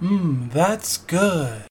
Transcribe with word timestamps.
Mmm, 0.00 0.52
that's 0.52 0.98
good. 0.98 1.64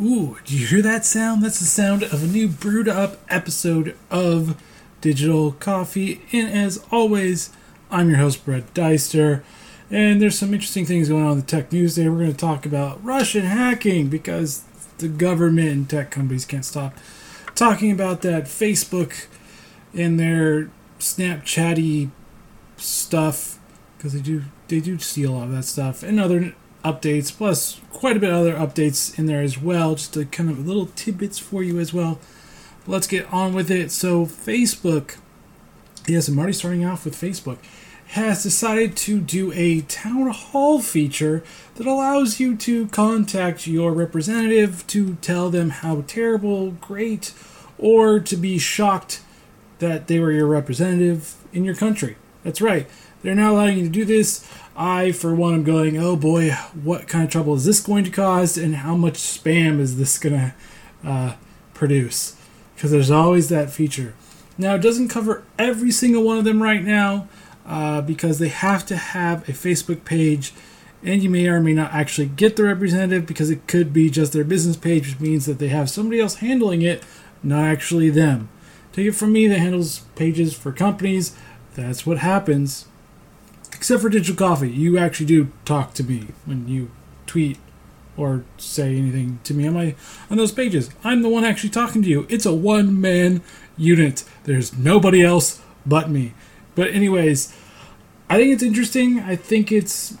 Ooh, 0.00 0.38
do 0.44 0.56
you 0.56 0.66
hear 0.66 0.82
that 0.82 1.04
sound? 1.04 1.42
That's 1.42 1.60
the 1.60 1.64
sound 1.64 2.02
of 2.02 2.22
a 2.22 2.26
new 2.26 2.48
brewed 2.48 2.88
up 2.88 3.20
episode 3.28 3.96
of 4.10 4.60
Digital 5.00 5.52
Coffee. 5.52 6.22
And 6.32 6.48
as 6.48 6.84
always, 6.90 7.50
I'm 7.90 8.08
your 8.08 8.18
host, 8.18 8.44
Brett 8.44 8.74
Deister. 8.74 9.44
And 9.90 10.20
there's 10.20 10.38
some 10.38 10.52
interesting 10.52 10.84
things 10.84 11.08
going 11.08 11.24
on 11.24 11.32
in 11.32 11.38
the 11.38 11.44
tech 11.44 11.72
news 11.72 11.94
today. 11.94 12.08
We're 12.08 12.18
going 12.18 12.32
to 12.32 12.36
talk 12.36 12.66
about 12.66 13.02
Russian 13.04 13.46
hacking 13.46 14.08
because 14.08 14.64
the 14.98 15.08
government 15.08 15.68
and 15.68 15.88
tech 15.88 16.10
companies 16.10 16.44
can't 16.44 16.64
stop 16.64 16.94
talking 17.54 17.90
about 17.90 18.22
that. 18.22 18.44
Facebook 18.44 19.26
and 19.94 20.18
their 20.18 20.70
Snapchatty 20.98 22.10
stuff 22.80 23.58
because 23.96 24.12
they 24.12 24.20
do 24.20 24.44
they 24.68 24.80
do 24.80 24.98
steal 24.98 25.34
all 25.34 25.42
of 25.42 25.50
that 25.50 25.64
stuff 25.64 26.02
and 26.02 26.20
other 26.20 26.54
updates 26.84 27.36
plus 27.36 27.80
quite 27.90 28.16
a 28.16 28.20
bit 28.20 28.30
of 28.30 28.36
other 28.36 28.54
updates 28.54 29.18
in 29.18 29.26
there 29.26 29.42
as 29.42 29.58
well 29.58 29.96
just 29.96 30.14
to 30.14 30.24
kind 30.26 30.48
of 30.48 30.66
little 30.66 30.86
tidbits 30.94 31.38
for 31.38 31.62
you 31.62 31.78
as 31.78 31.92
well. 31.92 32.20
Let's 32.86 33.06
get 33.06 33.30
on 33.32 33.52
with 33.52 33.70
it. 33.70 33.90
So 33.90 34.24
facebook. 34.24 35.16
Yes 36.06 36.28
i'm 36.28 36.38
already 36.38 36.52
starting 36.52 36.84
off 36.84 37.04
with 37.04 37.14
facebook. 37.14 37.58
Has 38.12 38.42
decided 38.42 38.96
to 38.98 39.20
do 39.20 39.52
a 39.52 39.82
town 39.82 40.30
hall 40.30 40.80
feature 40.80 41.42
that 41.74 41.86
allows 41.86 42.40
you 42.40 42.56
to 42.56 42.86
contact 42.88 43.66
your 43.66 43.92
representative 43.92 44.86
to 44.86 45.16
tell 45.16 45.50
them 45.50 45.68
how 45.70 46.04
terrible 46.06 46.70
great 46.70 47.34
or 47.76 48.18
to 48.20 48.36
be 48.36 48.58
shocked 48.58 49.20
that 49.80 50.06
they 50.06 50.18
were 50.18 50.32
your 50.32 50.46
representative 50.46 51.34
in 51.52 51.64
your 51.64 51.74
country 51.74 52.16
that's 52.44 52.60
right 52.60 52.88
they're 53.22 53.34
now 53.34 53.52
allowing 53.52 53.78
you 53.78 53.84
to 53.84 53.90
do 53.90 54.04
this. 54.04 54.48
I, 54.76 55.10
for 55.12 55.34
one, 55.34 55.54
am 55.54 55.64
going, 55.64 55.98
oh 55.98 56.16
boy, 56.16 56.50
what 56.50 57.08
kind 57.08 57.24
of 57.24 57.30
trouble 57.30 57.54
is 57.54 57.64
this 57.64 57.80
going 57.80 58.04
to 58.04 58.10
cause, 58.10 58.56
and 58.56 58.76
how 58.76 58.94
much 58.94 59.14
spam 59.14 59.80
is 59.80 59.96
this 59.96 60.18
going 60.18 60.34
to 60.34 60.54
uh, 61.04 61.34
produce? 61.74 62.36
Because 62.74 62.92
there's 62.92 63.10
always 63.10 63.48
that 63.48 63.70
feature. 63.70 64.14
Now, 64.56 64.76
it 64.76 64.82
doesn't 64.82 65.08
cover 65.08 65.42
every 65.58 65.90
single 65.90 66.22
one 66.22 66.38
of 66.38 66.44
them 66.44 66.62
right 66.62 66.82
now 66.82 67.28
uh, 67.66 68.00
because 68.02 68.38
they 68.38 68.48
have 68.48 68.86
to 68.86 68.96
have 68.96 69.48
a 69.48 69.52
Facebook 69.52 70.04
page, 70.04 70.52
and 71.02 71.22
you 71.24 71.30
may 71.30 71.48
or 71.48 71.60
may 71.60 71.74
not 71.74 71.92
actually 71.92 72.26
get 72.28 72.54
the 72.54 72.64
representative 72.64 73.26
because 73.26 73.50
it 73.50 73.66
could 73.66 73.92
be 73.92 74.10
just 74.10 74.32
their 74.32 74.44
business 74.44 74.76
page, 74.76 75.08
which 75.08 75.20
means 75.20 75.46
that 75.46 75.58
they 75.58 75.68
have 75.68 75.90
somebody 75.90 76.20
else 76.20 76.36
handling 76.36 76.82
it, 76.82 77.02
not 77.42 77.64
actually 77.64 78.10
them. 78.10 78.48
Take 78.92 79.08
it 79.08 79.12
from 79.12 79.32
me 79.32 79.48
that 79.48 79.58
handles 79.58 80.00
pages 80.14 80.56
for 80.56 80.72
companies. 80.72 81.36
That's 81.78 82.04
what 82.04 82.18
happens. 82.18 82.86
Except 83.72 84.02
for 84.02 84.08
digital 84.08 84.34
coffee. 84.34 84.68
You 84.68 84.98
actually 84.98 85.26
do 85.26 85.52
talk 85.64 85.94
to 85.94 86.02
me 86.02 86.28
when 86.44 86.66
you 86.66 86.90
tweet 87.26 87.58
or 88.16 88.44
say 88.56 88.96
anything 88.96 89.38
to 89.44 89.54
me 89.54 89.68
on 89.68 89.74
my 89.74 89.94
on 90.28 90.36
those 90.36 90.50
pages. 90.50 90.90
I'm 91.04 91.22
the 91.22 91.28
one 91.28 91.44
actually 91.44 91.70
talking 91.70 92.02
to 92.02 92.08
you. 92.08 92.26
It's 92.28 92.44
a 92.44 92.52
one 92.52 93.00
man 93.00 93.42
unit. 93.76 94.24
There's 94.42 94.76
nobody 94.76 95.22
else 95.22 95.62
but 95.86 96.10
me. 96.10 96.34
But 96.74 96.90
anyways 96.90 97.54
i 98.30 98.36
think 98.36 98.52
it's 98.52 98.62
interesting. 98.62 99.20
I 99.20 99.36
think 99.36 99.72
it's 99.72 100.16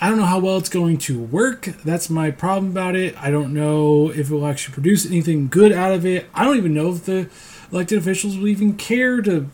i 0.00 0.08
don't 0.08 0.18
know 0.18 0.24
how 0.24 0.38
well 0.38 0.56
it's 0.56 0.68
going 0.68 0.98
to 0.98 1.20
work. 1.20 1.64
That's 1.84 2.08
my 2.08 2.30
problem 2.30 2.70
about 2.70 2.94
it. 2.94 3.20
I 3.20 3.32
don't 3.32 3.52
know 3.52 4.10
if 4.10 4.30
it 4.30 4.34
will 4.34 4.46
actually 4.46 4.74
produce 4.74 5.04
anything 5.04 5.48
good 5.48 5.72
out 5.72 5.92
of 5.92 6.06
it. 6.06 6.26
I 6.32 6.44
don't 6.44 6.56
even 6.56 6.74
know 6.74 6.90
if 6.90 7.04
the 7.04 7.28
elected 7.72 7.98
officials 7.98 8.38
will 8.38 8.46
even 8.46 8.74
care 8.74 9.20
to 9.22 9.50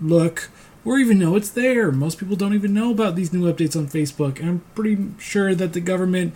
look 0.00 0.48
or 0.84 0.98
even 0.98 1.18
know 1.18 1.36
it's 1.36 1.50
there. 1.50 1.92
Most 1.92 2.18
people 2.18 2.36
don't 2.36 2.54
even 2.54 2.72
know 2.72 2.90
about 2.90 3.16
these 3.16 3.32
new 3.32 3.52
updates 3.52 3.76
on 3.76 3.86
Facebook. 3.86 4.40
And 4.40 4.48
I'm 4.48 4.64
pretty 4.74 5.08
sure 5.18 5.54
that 5.54 5.72
the 5.72 5.80
government, 5.80 6.34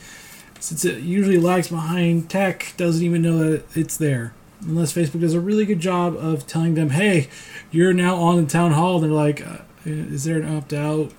since 0.61 0.85
it 0.85 1.03
usually 1.03 1.39
lags 1.39 1.69
behind 1.69 2.29
tech, 2.29 2.75
doesn't 2.77 3.05
even 3.05 3.23
know 3.23 3.39
that 3.39 3.77
it's 3.77 3.97
there. 3.97 4.35
Unless 4.61 4.95
Facebook 4.95 5.21
does 5.21 5.35
a 5.35 5.41
really 5.41 5.67
good 5.67 5.81
job 5.81 6.17
of 6.17 6.47
telling 6.47 6.75
them, 6.75 6.91
hey, 6.91 7.29
you're 7.71 7.93
now 7.93 8.17
on 8.17 8.45
the 8.45 8.51
town 8.51 8.73
hall. 8.73 8.97
And 8.97 9.05
they're 9.05 9.11
like, 9.11 9.47
uh, 9.47 9.59
is 9.85 10.25
there 10.25 10.41
an 10.41 10.57
opt 10.57 10.73
out? 10.73 11.13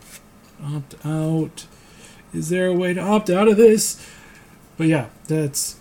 Opt 0.63 0.95
out. 1.05 1.65
Is 2.33 2.49
there 2.49 2.67
a 2.67 2.73
way 2.73 2.93
to 2.93 3.01
opt 3.01 3.29
out 3.29 3.47
of 3.47 3.57
this? 3.57 4.05
But 4.77 4.87
yeah, 4.87 5.07
that's 5.27 5.79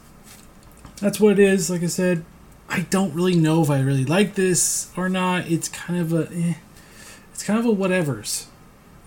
that's 1.00 1.18
what 1.18 1.32
it 1.32 1.38
is. 1.38 1.68
Like 1.68 1.82
I 1.82 1.86
said, 1.86 2.24
I 2.74 2.80
don't 2.90 3.14
really 3.14 3.36
know 3.36 3.62
if 3.62 3.70
I 3.70 3.78
really 3.78 4.04
like 4.04 4.34
this 4.34 4.90
or 4.96 5.08
not. 5.08 5.48
It's 5.48 5.68
kind 5.68 6.00
of 6.00 6.12
a 6.12 6.28
eh 6.32 6.54
it's 7.32 7.44
kind 7.44 7.56
of 7.56 7.66
a 7.66 7.68
whatevers. 7.68 8.46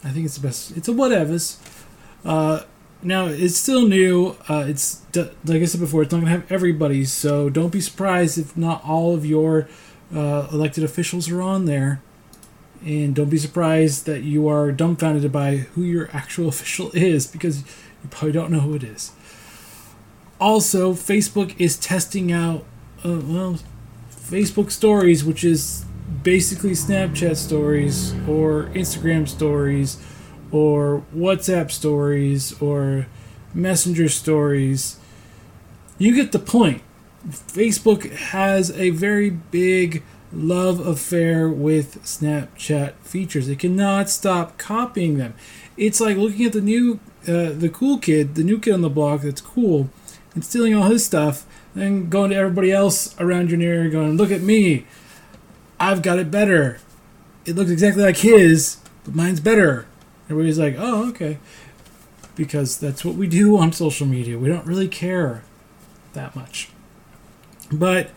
I 0.05 0.11
think 0.11 0.25
it's 0.25 0.37
the 0.37 0.47
best. 0.47 0.77
It's 0.77 0.87
a 0.87 0.93
whatevers. 0.93 1.57
Uh, 2.23 2.61
now 3.03 3.25
it's 3.25 3.57
still 3.57 3.85
new. 3.85 4.37
Uh, 4.47 4.63
it's 4.67 5.01
like 5.13 5.61
I 5.61 5.65
said 5.65 5.81
before, 5.81 6.03
it's 6.03 6.13
not 6.13 6.21
to 6.21 6.27
have 6.27 6.49
everybody, 6.49 7.03
so 7.03 7.49
don't 7.49 7.73
be 7.73 7.81
surprised 7.81 8.37
if 8.37 8.55
not 8.55 8.85
all 8.85 9.13
of 9.13 9.25
your 9.25 9.67
uh, 10.15 10.47
elected 10.49 10.85
officials 10.85 11.29
are 11.29 11.41
on 11.41 11.65
there. 11.65 12.01
And 12.85 13.13
don't 13.13 13.29
be 13.29 13.37
surprised 13.37 14.05
that 14.05 14.23
you 14.23 14.47
are 14.47 14.71
dumbfounded 14.71 15.29
by 15.29 15.57
who 15.57 15.83
your 15.83 16.09
actual 16.13 16.47
official 16.55 16.89
is 16.93 17.27
because 17.27 17.63
you 17.63 18.09
probably 18.09 18.31
don't 18.31 18.49
know 18.49 18.61
who 18.61 18.75
it 18.75 18.83
is. 18.83 19.11
Also, 20.39 20.93
Facebook 20.93 21.53
is 21.59 21.77
testing 21.77 22.31
out, 22.31 22.63
uh, 23.03 23.19
well, 23.23 23.59
Facebook 24.09 24.71
Stories, 24.71 25.23
which 25.23 25.43
is 25.43 25.85
basically 26.23 26.71
Snapchat 26.71 27.35
stories 27.35 28.13
or 28.27 28.65
Instagram 28.73 29.27
stories 29.27 30.01
or 30.51 31.03
WhatsApp 31.15 31.71
stories 31.71 32.59
or 32.61 33.07
Messenger 33.53 34.09
stories. 34.09 34.99
You 35.97 36.13
get 36.15 36.31
the 36.31 36.39
point. 36.39 36.81
Facebook 37.27 38.11
has 38.11 38.71
a 38.71 38.91
very 38.91 39.29
big 39.29 40.03
love 40.31 40.85
affair 40.85 41.49
with 41.49 42.03
Snapchat 42.03 42.93
features. 43.01 43.49
It 43.49 43.59
cannot 43.59 44.09
stop 44.09 44.57
copying 44.57 45.17
them. 45.17 45.33
It's 45.75 45.99
like 45.99 46.17
looking 46.17 46.45
at 46.45 46.53
the 46.53 46.61
new, 46.61 46.99
uh, 47.27 47.51
the 47.51 47.69
cool 47.73 47.97
kid, 47.97 48.35
the 48.35 48.43
new 48.43 48.59
kid 48.59 48.73
on 48.73 48.81
the 48.81 48.89
block 48.89 49.21
that's 49.21 49.41
cool, 49.41 49.89
and 50.33 50.43
stealing 50.43 50.75
all 50.75 50.89
his 50.89 51.05
stuff, 51.05 51.45
and 51.77 52.09
going 52.09 52.31
to 52.31 52.35
everybody 52.35 52.71
else 52.71 53.15
around 53.19 53.51
your 53.51 53.61
area 53.61 53.89
going, 53.89 54.17
"Look 54.17 54.31
at 54.31 54.41
me! 54.41 54.85
I've 55.79 56.01
got 56.01 56.19
it 56.19 56.31
better. 56.31 56.79
It 57.45 57.55
looks 57.55 57.69
exactly 57.69 58.03
like 58.03 58.17
his, 58.17 58.77
but 59.05 59.15
mine's 59.15 59.39
better. 59.39 59.85
Everybody's 60.29 60.59
like, 60.59 60.75
oh, 60.77 61.09
okay. 61.09 61.37
Because 62.35 62.77
that's 62.77 63.05
what 63.05 63.15
we 63.15 63.27
do 63.27 63.57
on 63.57 63.71
social 63.71 64.05
media. 64.05 64.37
We 64.37 64.49
don't 64.49 64.65
really 64.65 64.87
care 64.87 65.43
that 66.13 66.35
much. 66.35 66.69
But 67.71 68.09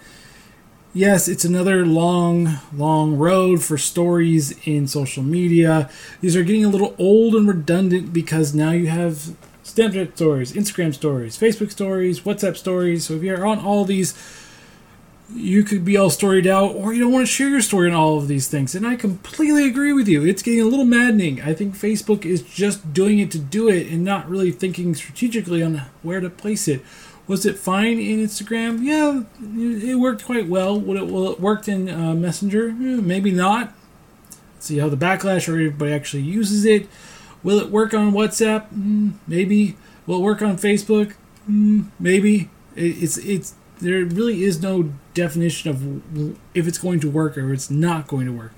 yes, 0.92 1.28
it's 1.28 1.44
another 1.44 1.87
long, 1.87 2.59
long 2.75 3.16
road 3.16 3.62
for 3.62 3.78
stories 3.78 4.59
in 4.66 4.88
social 4.88 5.22
media. 5.22 5.88
These 6.21 6.37
are 6.37 6.42
getting 6.42 6.65
a 6.65 6.69
little 6.69 6.94
old 6.98 7.34
and 7.34 7.47
redundant 7.47 8.12
because 8.12 8.54
now 8.54 8.71
you 8.71 8.88
have 8.88 9.37
Snapchat 9.75 10.16
stories, 10.16 10.53
Instagram 10.53 10.94
stories, 10.94 11.38
Facebook 11.38 11.70
stories, 11.70 12.20
WhatsApp 12.20 12.56
stories. 12.56 13.06
So 13.06 13.14
if 13.14 13.22
you're 13.22 13.47
on 13.47 13.58
all 13.58 13.84
these 13.84 14.14
you 15.34 15.62
could 15.62 15.84
be 15.84 15.97
all 15.97 16.10
storied 16.10 16.47
out, 16.47 16.75
or 16.75 16.92
you 16.92 17.00
don't 17.00 17.12
want 17.12 17.26
to 17.26 17.32
share 17.32 17.48
your 17.48 17.60
story 17.60 17.88
on 17.88 17.94
all 17.94 18.19
of 18.19 18.28
these 18.28 18.48
things. 18.48 18.75
And 18.75 18.86
I 18.86 18.97
completely 18.97 19.66
agree 19.66 19.92
with 19.92 20.09
you. 20.09 20.25
It's 20.25 20.42
getting 20.42 20.60
a 20.60 20.64
little 20.64 20.84
maddening. 20.84 21.41
I 21.42 21.54
think 21.54 21.75
Facebook 21.75 22.25
is 22.25 22.42
just 22.42 22.92
doing 22.92 23.19
it 23.19 23.30
to 23.32 23.38
do 23.38 23.69
it 23.69 23.88
and 23.88 24.04
not 24.04 24.28
really 24.28 24.50
thinking 24.50 24.94
strategically 24.94 25.62
on 25.62 25.82
where 26.03 26.20
to 26.20 26.30
place 26.30 26.66
it. 26.69 26.82
Was 27.26 27.47
it 27.47 27.59
fine 27.59 27.98
in 27.98 28.19
Instagram? 28.19 28.82
Yeah, 28.82 29.22
it 29.41 29.97
worked 29.97 30.25
quite 30.25 30.48
well. 30.48 30.80
Will 30.80 30.97
it, 30.97 31.06
will 31.06 31.30
it 31.32 31.41
worked 31.41 31.69
in 31.69 31.88
uh, 31.88 32.14
Messenger? 32.14 32.70
Hmm, 32.70 33.06
maybe 33.06 33.30
not. 33.30 33.72
See 34.59 34.78
how 34.78 34.89
the 34.89 34.97
backlash 34.97 35.48
or 35.48 35.53
everybody 35.53 35.92
actually 35.92 36.24
uses 36.24 36.65
it. 36.65 36.89
Will 37.42 37.59
it 37.59 37.71
work 37.71 37.95
on 37.95 38.13
WhatsApp? 38.13 38.72
Mm, 38.72 39.15
maybe. 39.27 39.77
Will 40.07 40.19
it 40.19 40.22
work 40.22 40.42
on 40.42 40.57
Facebook? 40.57 41.15
Mm, 41.48 41.87
maybe. 41.98 42.51
It, 42.77 43.03
it's 43.03 43.19
it's 43.19 43.54
there 43.81 44.04
really 44.04 44.45
is 44.45 44.60
no 44.63 44.92
definition 45.15 45.71
of 45.71 46.37
if 46.54 46.69
it's 46.69 46.78
going 46.78 47.01
to 47.01 47.10
work 47.10 47.39
or 47.39 47.53
it's 47.53 47.71
not 47.71 48.07
going 48.07 48.27
to 48.27 48.33
work. 48.33 48.53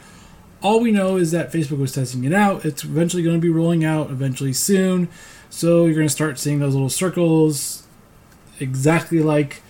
All 0.62 0.80
we 0.80 0.92
know 0.92 1.16
is 1.16 1.32
that 1.32 1.52
Facebook 1.52 1.78
was 1.78 1.92
testing 1.92 2.24
it 2.24 2.32
out. 2.32 2.64
It's 2.64 2.84
eventually 2.84 3.22
going 3.22 3.36
to 3.36 3.40
be 3.40 3.50
rolling 3.50 3.84
out 3.84 4.10
eventually 4.10 4.52
soon. 4.52 5.08
So 5.50 5.86
you're 5.86 5.94
going 5.94 6.06
to 6.06 6.12
start 6.12 6.38
seeing 6.38 6.60
those 6.60 6.74
little 6.74 6.88
circles 6.88 7.82
exactly 8.60 9.20
like 9.20 9.62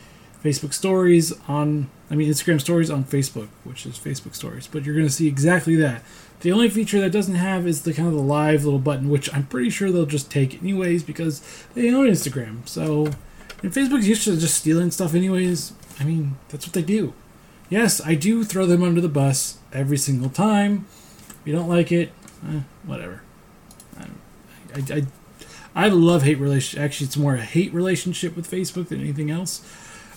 Facebook 0.44 0.73
stories 0.73 1.32
on, 1.49 1.91
I 2.12 2.14
mean, 2.14 2.31
Instagram 2.31 2.61
stories 2.61 2.91
on 2.91 3.05
Facebook, 3.05 3.49
which 3.64 3.87
is 3.87 3.99
Facebook 3.99 4.35
stories. 4.35 4.69
But 4.69 4.85
you're 4.85 4.94
going 4.94 5.06
to 5.06 5.12
see 5.12 5.26
exactly 5.26 5.75
that. 5.76 6.03
The 6.41 6.53
only 6.53 6.69
feature 6.69 7.00
that 7.00 7.11
doesn't 7.11 7.37
have 7.37 7.67
is 7.67 7.82
the 7.82 7.94
kind 7.94 8.06
of 8.06 8.14
the 8.14 8.20
live 8.20 8.64
little 8.64 8.79
button, 8.79 9.09
which 9.09 9.32
I'm 9.35 9.47
pretty 9.47 9.70
sure 9.70 9.91
they'll 9.91 10.06
just 10.06 10.31
take 10.31 10.61
anyways 10.62 11.03
because 11.03 11.41
they 11.75 11.91
own 11.91 12.06
Instagram. 12.06 12.69
So 12.69 13.09
and 13.62 13.73
Facebook's 13.73 14.09
used 14.09 14.25
to 14.25 14.37
just 14.37 14.56
stealing 14.56 14.91
stuff, 14.91 15.14
anyways. 15.14 15.73
I 16.00 16.05
mean, 16.05 16.37
that's 16.49 16.67
what 16.67 16.75
they 16.75 16.82
do. 16.82 17.14
Yes, 17.70 18.00
I 18.05 18.14
do 18.14 18.44
throw 18.44 18.67
them 18.67 18.82
under 18.82 19.00
the 19.00 19.09
bus 19.09 19.59
every 19.73 19.97
single 19.97 20.29
time. 20.29 20.87
If 21.29 21.41
you 21.47 21.55
don't 21.55 21.69
like 21.69 21.93
it, 21.93 22.12
eh, 22.47 22.61
whatever. 22.85 23.23
I, 23.99 24.06
I, 24.75 24.97
I, 24.97 25.87
I 25.87 25.88
love 25.88 26.25
hate 26.25 26.38
relation. 26.38 26.82
Actually, 26.82 27.06
it's 27.06 27.17
more 27.17 27.37
a 27.37 27.41
hate 27.41 27.73
relationship 27.73 28.35
with 28.35 28.50
Facebook 28.50 28.88
than 28.88 29.00
anything 29.00 29.31
else. 29.31 29.64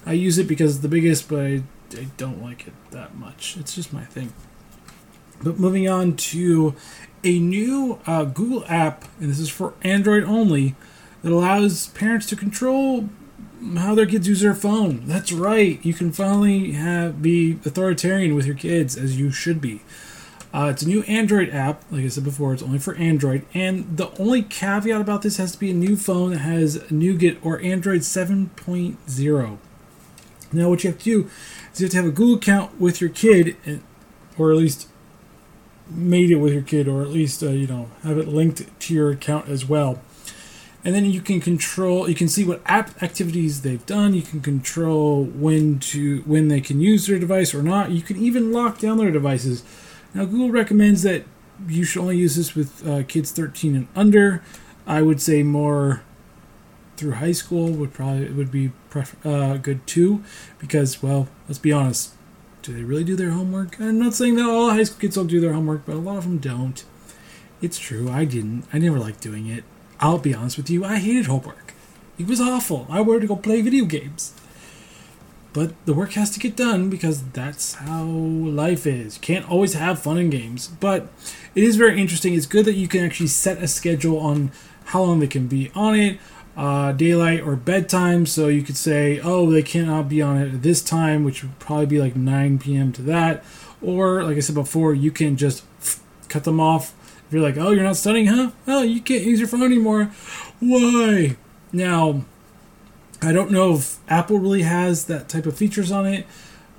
I 0.06 0.14
use 0.14 0.38
it 0.38 0.48
because 0.48 0.76
it's 0.76 0.82
the 0.82 0.90
biggest, 0.90 1.30
but 1.30 1.40
I, 1.40 1.64
I 1.98 2.08
don't 2.18 2.42
like 2.42 2.68
it 2.68 2.74
that 2.92 3.16
much. 3.16 3.58
It's 3.58 3.76
just 3.76 3.94
my 3.94 4.04
thing. 4.04 4.34
But 5.42 5.60
moving 5.60 5.88
on 5.88 6.16
to 6.16 6.76
a 7.24 7.40
new 7.40 8.00
uh, 8.06 8.26
Google 8.26 8.64
app, 8.68 9.06
and 9.20 9.30
this 9.30 9.40
is 9.40 9.50
for 9.50 9.74
Android 9.84 10.24
only, 10.24 10.76
that 11.24 11.32
allows 11.32 11.88
parents 11.88 12.26
to 12.28 12.36
control 12.36 13.10
how 13.78 13.96
their 13.96 14.06
kids 14.06 14.28
use 14.28 14.42
their 14.42 14.54
phone. 14.54 15.08
That's 15.08 15.32
right. 15.32 15.84
You 15.84 15.94
can 15.94 16.12
finally 16.12 16.74
have 16.74 17.22
be 17.22 17.54
authoritarian 17.66 18.36
with 18.36 18.46
your 18.46 18.56
kids 18.56 18.96
as 18.96 19.18
you 19.18 19.32
should 19.32 19.60
be. 19.60 19.82
Uh, 20.54 20.70
it's 20.70 20.84
a 20.84 20.88
new 20.88 21.04
Android 21.04 21.50
app. 21.50 21.84
Like 21.92 22.06
I 22.06 22.08
said 22.08 22.24
before, 22.24 22.54
it's 22.54 22.64
only 22.64 22.80
for 22.80 22.96
Android. 22.96 23.46
And 23.54 23.98
the 23.98 24.10
only 24.18 24.42
caveat 24.42 25.02
about 25.02 25.22
this 25.22 25.38
has 25.38 25.52
to 25.54 25.60
be 25.60 25.72
a 25.72 25.74
new 25.74 25.98
phone 25.98 26.30
that 26.32 26.40
has 26.40 26.90
Nougat 26.90 27.38
or 27.44 27.60
Android 27.60 28.02
7.0. 28.02 29.58
Now, 30.56 30.70
what 30.70 30.84
you 30.84 30.92
have 30.92 31.00
to 31.00 31.06
do 31.06 31.30
is 31.74 31.82
you 31.82 31.86
have 31.86 31.92
to 31.92 31.98
have 31.98 32.06
a 32.06 32.12
Google 32.12 32.36
account 32.36 32.80
with 32.80 33.02
your 33.02 33.10
kid, 33.10 33.58
or 34.38 34.52
at 34.52 34.58
least 34.58 34.88
made 35.88 36.32
it 36.32 36.36
with 36.36 36.54
your 36.54 36.62
kid, 36.62 36.88
or 36.88 37.02
at 37.02 37.10
least 37.10 37.44
uh, 37.44 37.50
you 37.50 37.68
know 37.68 37.90
have 38.04 38.18
it 38.18 38.28
linked 38.28 38.80
to 38.80 38.94
your 38.94 39.12
account 39.12 39.50
as 39.50 39.66
well. 39.66 40.02
And 40.84 40.94
then 40.94 41.06
you 41.06 41.20
can 41.20 41.42
control. 41.42 42.08
You 42.08 42.14
can 42.14 42.28
see 42.28 42.44
what 42.44 42.62
app 42.66 43.02
activities 43.02 43.64
they've 43.64 43.86
done. 43.88 44.14
You 44.14 44.22
can 44.22 44.42
control 44.42 45.24
when 45.24 45.80
to 45.80 46.22
when 46.22 46.48
they 46.48 46.62
can 46.62 46.80
use 46.80 47.08
their 47.08 47.18
device 47.18 47.56
or 47.56 47.64
not. 47.64 47.92
You 47.92 48.02
can 48.04 48.18
even 48.18 48.52
lock 48.52 48.80
down 48.80 48.98
their 48.98 49.12
devices. 49.12 49.64
Now, 50.14 50.26
Google 50.26 50.52
recommends 50.52 51.02
that 51.02 51.26
you 51.68 51.84
should 51.84 52.02
only 52.02 52.18
use 52.18 52.36
this 52.36 52.56
with 52.56 52.88
uh, 52.88 53.04
kids 53.04 53.32
13 53.32 53.76
and 53.76 53.88
under. 53.96 54.44
I 54.88 55.02
would 55.02 55.22
say 55.22 55.42
more 55.42 56.04
through 56.98 57.14
high 57.14 57.32
school 57.32 57.72
would 57.72 57.94
probably 57.94 58.30
would 58.32 58.52
be 58.52 58.72
uh, 59.24 59.58
good 59.58 59.86
too, 59.88 60.24
because 60.60 61.02
well, 61.04 61.28
let's 61.48 61.60
be 61.60 61.72
honest, 61.72 62.14
do 62.62 62.74
they 62.74 62.84
really 62.84 63.04
do 63.04 63.16
their 63.16 63.32
homework? 63.32 63.80
I'm 63.80 64.00
not 64.00 64.14
saying 64.14 64.36
that 64.36 64.50
all 64.50 64.72
high 64.72 64.84
school 64.84 65.00
kids 65.00 65.16
don't 65.16 65.28
do 65.28 65.40
their 65.40 65.54
homework, 65.54 65.86
but 65.86 65.96
a 65.96 66.00
lot 66.00 66.18
of 66.18 66.24
them 66.24 66.38
don't. 66.38 66.84
It's 67.62 67.80
true. 67.80 68.10
I 68.10 68.26
didn't. 68.26 68.66
I 68.74 68.80
never 68.80 69.00
liked 69.00 69.22
doing 69.22 69.48
it. 69.48 69.64
I'll 70.00 70.18
be 70.18 70.34
honest 70.34 70.58
with 70.58 70.70
you. 70.70 70.84
I 70.84 70.98
hated 70.98 71.28
homework. 71.28 71.74
It 72.18 72.28
was 72.28 72.42
awful. 72.42 72.86
I 72.90 73.02
wanted 73.02 73.22
to 73.22 73.28
go 73.28 73.36
play 73.36 73.62
video 73.62 73.86
games. 73.86 74.34
But 75.54 75.74
the 75.86 75.94
work 75.94 76.14
has 76.14 76.32
to 76.32 76.40
get 76.40 76.58
done 76.58 76.90
because 76.90 77.24
that's 77.30 77.76
how 77.76 78.04
life 78.04 78.86
is. 78.86 79.16
You 79.16 79.22
can't 79.22 79.50
always 79.50 79.74
have 79.74 80.00
fun 80.00 80.18
in 80.18 80.30
games. 80.30 80.68
But 80.68 81.08
it 81.56 81.64
is 81.64 81.78
very 81.78 82.00
interesting. 82.02 82.34
It's 82.34 82.46
good 82.46 82.66
that 82.66 82.76
you 82.76 82.90
can 82.90 83.06
actually 83.06 83.28
set 83.28 83.64
a 83.64 83.68
schedule 83.68 84.20
on 84.20 84.52
how 84.86 85.04
long 85.04 85.20
they 85.20 85.28
can 85.28 85.48
be 85.48 85.72
on 85.74 85.96
it, 85.96 86.20
uh, 86.56 86.92
daylight 86.92 87.42
or 87.42 87.56
bedtime. 87.56 88.26
So 88.26 88.48
you 88.48 88.62
could 88.62 88.78
say, 88.78 89.20
oh, 89.20 89.50
they 89.50 89.64
cannot 89.64 90.10
be 90.10 90.22
on 90.22 90.38
it 90.38 90.54
at 90.54 90.64
this 90.64 90.82
time, 90.82 91.24
which 91.24 91.44
would 91.44 91.58
probably 91.60 91.86
be 91.86 92.00
like 92.00 92.16
9 92.16 92.60
p.m. 92.60 92.92
to 92.94 93.02
that. 93.04 93.44
Or, 93.82 94.24
like 94.24 94.38
I 94.38 94.40
said 94.40 94.56
before, 94.56 94.94
you 94.94 95.12
can 95.12 95.38
just 95.38 95.64
cut 96.30 96.44
them 96.44 96.60
off. 96.60 96.94
If 97.28 97.34
you're 97.34 97.42
like, 97.42 97.58
oh, 97.58 97.72
you're 97.72 97.84
not 97.84 97.98
studying, 97.98 98.28
huh? 98.28 98.52
Oh, 98.68 98.84
you 98.84 99.02
can't 99.02 99.24
use 99.24 99.40
your 99.40 99.48
phone 99.48 99.64
anymore. 99.64 100.06
Why? 100.60 101.38
Now, 101.72 102.24
I 103.22 103.32
don't 103.32 103.52
know 103.52 103.76
if 103.76 103.98
Apple 104.08 104.40
really 104.40 104.62
has 104.62 105.06
that 105.06 105.28
type 105.28 105.46
of 105.46 105.58
features 105.58 105.92
on 105.92 106.06
it, 106.06 106.26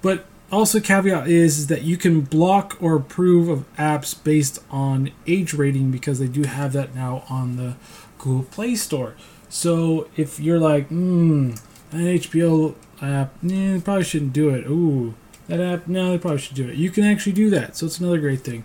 but 0.02 0.24
also 0.52 0.80
caveat 0.80 1.28
is, 1.28 1.58
is 1.58 1.66
that 1.66 1.82
you 1.82 1.96
can 1.96 2.20
block 2.20 2.76
or 2.80 2.94
approve 2.96 3.48
of 3.48 3.64
apps 3.76 4.22
based 4.22 4.62
on 4.70 5.10
age 5.26 5.52
rating 5.52 5.90
because 5.90 6.18
they 6.18 6.28
do 6.28 6.44
have 6.44 6.72
that 6.72 6.94
now 6.94 7.24
on 7.28 7.56
the 7.56 7.76
Google 8.18 8.44
Play 8.44 8.74
Store. 8.74 9.14
So 9.56 10.06
if 10.18 10.38
you're 10.38 10.60
like, 10.60 10.88
hmm, 10.88 11.52
an 11.90 12.00
HBO 12.00 12.74
app, 13.00 13.32
eh, 13.50 13.80
probably 13.82 14.04
shouldn't 14.04 14.34
do 14.34 14.50
it. 14.50 14.66
Ooh, 14.66 15.14
that 15.48 15.60
app, 15.60 15.88
no, 15.88 16.10
they 16.10 16.18
probably 16.18 16.40
should 16.40 16.56
do 16.56 16.68
it. 16.68 16.76
You 16.76 16.90
can 16.90 17.04
actually 17.04 17.32
do 17.32 17.48
that, 17.48 17.74
so 17.74 17.86
it's 17.86 17.98
another 17.98 18.20
great 18.20 18.40
thing. 18.40 18.64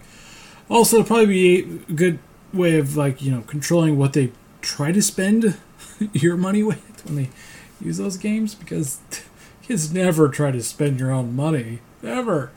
Also, 0.69 0.97
it'll 0.97 1.07
probably 1.07 1.27
be 1.27 1.79
a 1.87 1.93
good 1.93 2.19
way 2.51 2.77
of 2.77 2.97
like 2.97 3.21
you 3.21 3.31
know 3.31 3.39
controlling 3.43 3.97
what 3.97 4.11
they 4.11 4.33
try 4.59 4.91
to 4.91 5.01
spend 5.01 5.57
your 6.11 6.35
money 6.35 6.61
with 6.61 7.05
when 7.05 7.15
they 7.15 7.29
use 7.79 7.97
those 7.97 8.17
games 8.17 8.53
because 8.53 8.99
kids 9.61 9.93
never 9.93 10.27
try 10.27 10.51
to 10.51 10.61
spend 10.61 10.99
your 10.99 11.11
own 11.11 11.33
money, 11.33 11.79
never. 12.01 12.51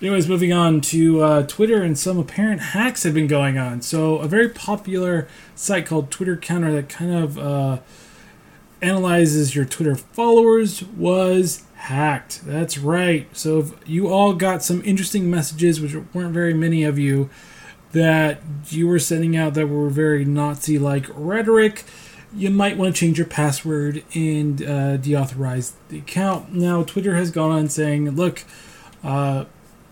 Anyways, 0.00 0.28
moving 0.28 0.52
on 0.52 0.80
to 0.82 1.22
uh, 1.22 1.46
Twitter 1.46 1.82
and 1.82 1.98
some 1.98 2.18
apparent 2.18 2.60
hacks 2.60 3.04
have 3.04 3.14
been 3.14 3.28
going 3.28 3.56
on. 3.58 3.80
So, 3.80 4.18
a 4.18 4.26
very 4.26 4.48
popular 4.48 5.28
site 5.54 5.86
called 5.86 6.10
Twitter 6.10 6.36
Counter 6.36 6.72
that 6.72 6.88
kind 6.88 7.14
of 7.14 7.38
uh, 7.38 7.78
analyzes 8.82 9.54
your 9.54 9.64
Twitter 9.64 9.94
followers 9.94 10.82
was 10.82 11.62
hacked. 11.76 12.44
That's 12.44 12.76
right. 12.76 13.34
So, 13.36 13.60
if 13.60 13.72
you 13.86 14.08
all 14.08 14.34
got 14.34 14.64
some 14.64 14.82
interesting 14.84 15.30
messages, 15.30 15.80
which 15.80 15.94
weren't 16.12 16.34
very 16.34 16.54
many 16.54 16.82
of 16.82 16.98
you, 16.98 17.30
that 17.92 18.42
you 18.68 18.88
were 18.88 18.98
sending 18.98 19.36
out 19.36 19.54
that 19.54 19.68
were 19.68 19.88
very 19.88 20.24
Nazi 20.24 20.76
like 20.76 21.06
rhetoric, 21.14 21.84
you 22.34 22.50
might 22.50 22.76
want 22.76 22.94
to 22.94 23.00
change 23.00 23.16
your 23.16 23.28
password 23.28 24.02
and 24.12 24.60
uh, 24.60 24.98
deauthorize 24.98 25.74
the 25.88 25.98
account. 25.98 26.52
Now, 26.52 26.82
Twitter 26.82 27.14
has 27.14 27.30
gone 27.30 27.52
on 27.52 27.68
saying, 27.68 28.10
look, 28.10 28.44
uh, 29.04 29.44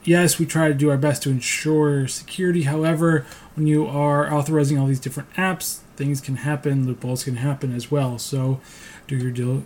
yes, 0.05 0.39
we 0.39 0.47
try 0.47 0.69
to 0.69 0.75
do 0.75 0.91
our 0.91 0.97
best 0.97 1.23
to 1.25 1.31
ensure 1.31 2.07
security. 2.09 2.63
However, 2.63 3.27
when 3.55 3.67
you 3.67 3.87
are 3.87 4.33
authorizing 4.33 4.79
all 4.79 4.87
these 4.87 5.01
different 5.01 5.33
apps, 5.35 5.79
things 5.97 6.21
can 6.21 6.37
happen, 6.37 6.87
loopholes 6.87 7.25
can 7.25 7.37
happen 7.37 7.75
as 7.75 7.91
well. 7.91 8.19
So 8.19 8.61
do 9.07 9.17
your 9.17 9.31
dil- 9.31 9.65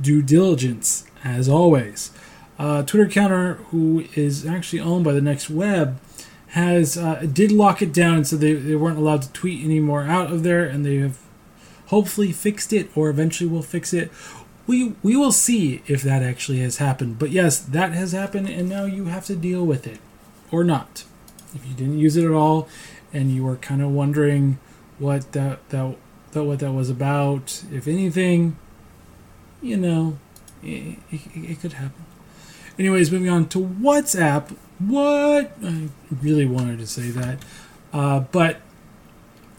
due 0.00 0.22
diligence 0.22 1.04
as 1.22 1.48
always. 1.48 2.10
Uh, 2.58 2.82
Twitter 2.82 3.08
Counter, 3.08 3.54
who 3.70 4.04
is 4.14 4.46
actually 4.46 4.80
owned 4.80 5.04
by 5.04 5.12
the 5.12 5.20
Next 5.20 5.50
Web, 5.50 6.00
has 6.48 6.96
uh, 6.96 7.26
did 7.32 7.50
lock 7.50 7.82
it 7.82 7.92
down, 7.92 8.24
so 8.24 8.36
they, 8.36 8.52
they 8.52 8.76
weren't 8.76 8.98
allowed 8.98 9.22
to 9.22 9.32
tweet 9.32 9.64
anymore 9.64 10.04
out 10.04 10.32
of 10.32 10.44
there, 10.44 10.64
and 10.64 10.86
they 10.86 10.98
have 10.98 11.18
hopefully 11.86 12.30
fixed 12.30 12.72
it, 12.72 12.88
or 12.96 13.10
eventually 13.10 13.50
will 13.50 13.62
fix 13.62 13.92
it 13.92 14.12
we 14.66 14.94
we 15.02 15.16
will 15.16 15.32
see 15.32 15.82
if 15.86 16.02
that 16.02 16.22
actually 16.22 16.60
has 16.60 16.78
happened. 16.78 17.18
But 17.18 17.30
yes, 17.30 17.58
that 17.60 17.92
has 17.92 18.12
happened, 18.12 18.48
and 18.48 18.68
now 18.68 18.84
you 18.84 19.06
have 19.06 19.26
to 19.26 19.36
deal 19.36 19.64
with 19.64 19.86
it, 19.86 20.00
or 20.50 20.64
not. 20.64 21.04
If 21.54 21.66
you 21.66 21.74
didn't 21.74 21.98
use 21.98 22.16
it 22.16 22.24
at 22.24 22.32
all, 22.32 22.68
and 23.12 23.30
you 23.30 23.44
were 23.44 23.56
kind 23.56 23.82
of 23.82 23.90
wondering 23.90 24.58
what 24.98 25.32
that 25.32 25.68
that, 25.70 25.96
that 26.32 26.44
what 26.44 26.60
that 26.60 26.72
was 26.72 26.90
about, 26.90 27.62
if 27.72 27.86
anything, 27.86 28.56
you 29.62 29.76
know, 29.76 30.18
it, 30.62 30.98
it, 31.10 31.20
it 31.34 31.60
could 31.60 31.74
happen. 31.74 32.04
Anyways, 32.78 33.12
moving 33.12 33.28
on 33.28 33.48
to 33.48 33.58
WhatsApp. 33.58 34.56
What 34.80 35.52
I 35.62 35.88
really 36.10 36.46
wanted 36.46 36.80
to 36.80 36.86
say 36.86 37.10
that, 37.10 37.38
uh, 37.92 38.20
but 38.20 38.60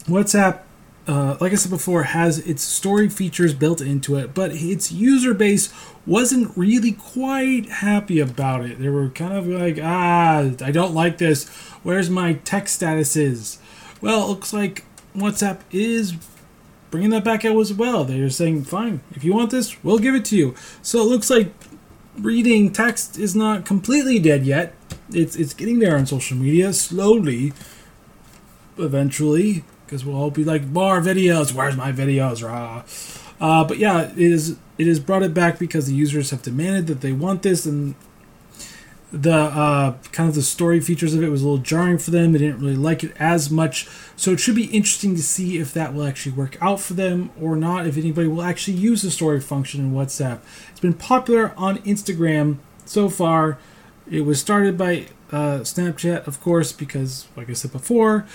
WhatsApp 0.04 0.60
uh, 1.06 1.36
like 1.40 1.52
I 1.52 1.54
said 1.56 1.70
before, 1.70 2.02
has 2.04 2.38
its 2.40 2.62
story 2.62 3.08
features 3.08 3.54
built 3.54 3.80
into 3.80 4.16
it, 4.16 4.34
but 4.34 4.50
its 4.52 4.90
user 4.90 5.34
base 5.34 5.72
wasn't 6.04 6.56
really 6.56 6.92
quite 6.92 7.68
happy 7.68 8.18
about 8.18 8.64
it. 8.64 8.80
They 8.80 8.88
were 8.88 9.08
kind 9.10 9.32
of 9.32 9.46
like, 9.46 9.78
ah, 9.80 10.50
I 10.60 10.70
don't 10.70 10.94
like 10.94 11.18
this. 11.18 11.48
Where's 11.82 12.10
my 12.10 12.34
text 12.34 12.80
statuses? 12.80 13.58
Well, 14.00 14.24
it 14.24 14.28
looks 14.28 14.52
like 14.52 14.84
WhatsApp 15.14 15.60
is 15.70 16.14
bringing 16.90 17.10
that 17.10 17.24
back 17.24 17.44
out 17.44 17.56
as 17.58 17.72
well. 17.72 18.04
They're 18.04 18.30
saying, 18.30 18.64
fine, 18.64 19.00
if 19.12 19.22
you 19.22 19.32
want 19.32 19.50
this, 19.50 19.82
we'll 19.84 19.98
give 19.98 20.14
it 20.14 20.24
to 20.26 20.36
you. 20.36 20.54
So 20.82 21.00
it 21.00 21.04
looks 21.04 21.30
like 21.30 21.52
reading 22.18 22.72
text 22.72 23.18
is 23.18 23.36
not 23.36 23.64
completely 23.64 24.18
dead 24.18 24.44
yet. 24.44 24.74
It's 25.12 25.36
it's 25.36 25.54
getting 25.54 25.78
there 25.78 25.96
on 25.96 26.06
social 26.06 26.36
media 26.36 26.72
slowly. 26.72 27.52
Eventually, 28.78 29.64
because 29.86 30.04
we'll 30.04 30.16
all 30.16 30.30
be 30.30 30.44
like 30.44 30.64
more 30.64 31.00
videos. 31.00 31.52
Where's 31.52 31.76
my 31.76 31.92
videos? 31.92 32.46
Rah. 32.46 32.82
Uh, 33.40 33.64
but 33.64 33.78
yeah, 33.78 34.10
it 34.10 34.18
is 34.18 34.56
it 34.78 34.86
is 34.86 35.00
brought 35.00 35.22
it 35.22 35.32
back 35.32 35.58
because 35.58 35.86
the 35.86 35.94
users 35.94 36.30
have 36.30 36.42
demanded 36.42 36.86
that 36.88 37.00
they 37.00 37.12
want 37.12 37.42
this, 37.42 37.64
and 37.64 37.94
the 39.12 39.32
uh, 39.32 39.96
kind 40.12 40.28
of 40.28 40.34
the 40.34 40.42
story 40.42 40.80
features 40.80 41.14
of 41.14 41.22
it 41.22 41.28
was 41.28 41.42
a 41.42 41.44
little 41.44 41.62
jarring 41.62 41.98
for 41.98 42.10
them. 42.10 42.32
They 42.32 42.38
didn't 42.38 42.60
really 42.60 42.76
like 42.76 43.04
it 43.04 43.12
as 43.18 43.50
much, 43.50 43.88
so 44.16 44.32
it 44.32 44.40
should 44.40 44.56
be 44.56 44.66
interesting 44.66 45.14
to 45.14 45.22
see 45.22 45.58
if 45.58 45.72
that 45.74 45.94
will 45.94 46.04
actually 46.04 46.32
work 46.32 46.56
out 46.60 46.80
for 46.80 46.94
them 46.94 47.30
or 47.40 47.56
not. 47.56 47.86
If 47.86 47.96
anybody 47.96 48.28
will 48.28 48.42
actually 48.42 48.76
use 48.76 49.02
the 49.02 49.10
story 49.10 49.40
function 49.40 49.80
in 49.80 49.92
WhatsApp, 49.92 50.40
it's 50.70 50.80
been 50.80 50.94
popular 50.94 51.52
on 51.56 51.78
Instagram 51.78 52.56
so 52.84 53.08
far. 53.08 53.58
It 54.10 54.22
was 54.22 54.40
started 54.40 54.78
by 54.78 55.06
uh, 55.32 55.60
Snapchat, 55.60 56.26
of 56.26 56.40
course, 56.40 56.72
because 56.72 57.26
like 57.36 57.50
I 57.50 57.54
said 57.54 57.72
before, 57.72 58.26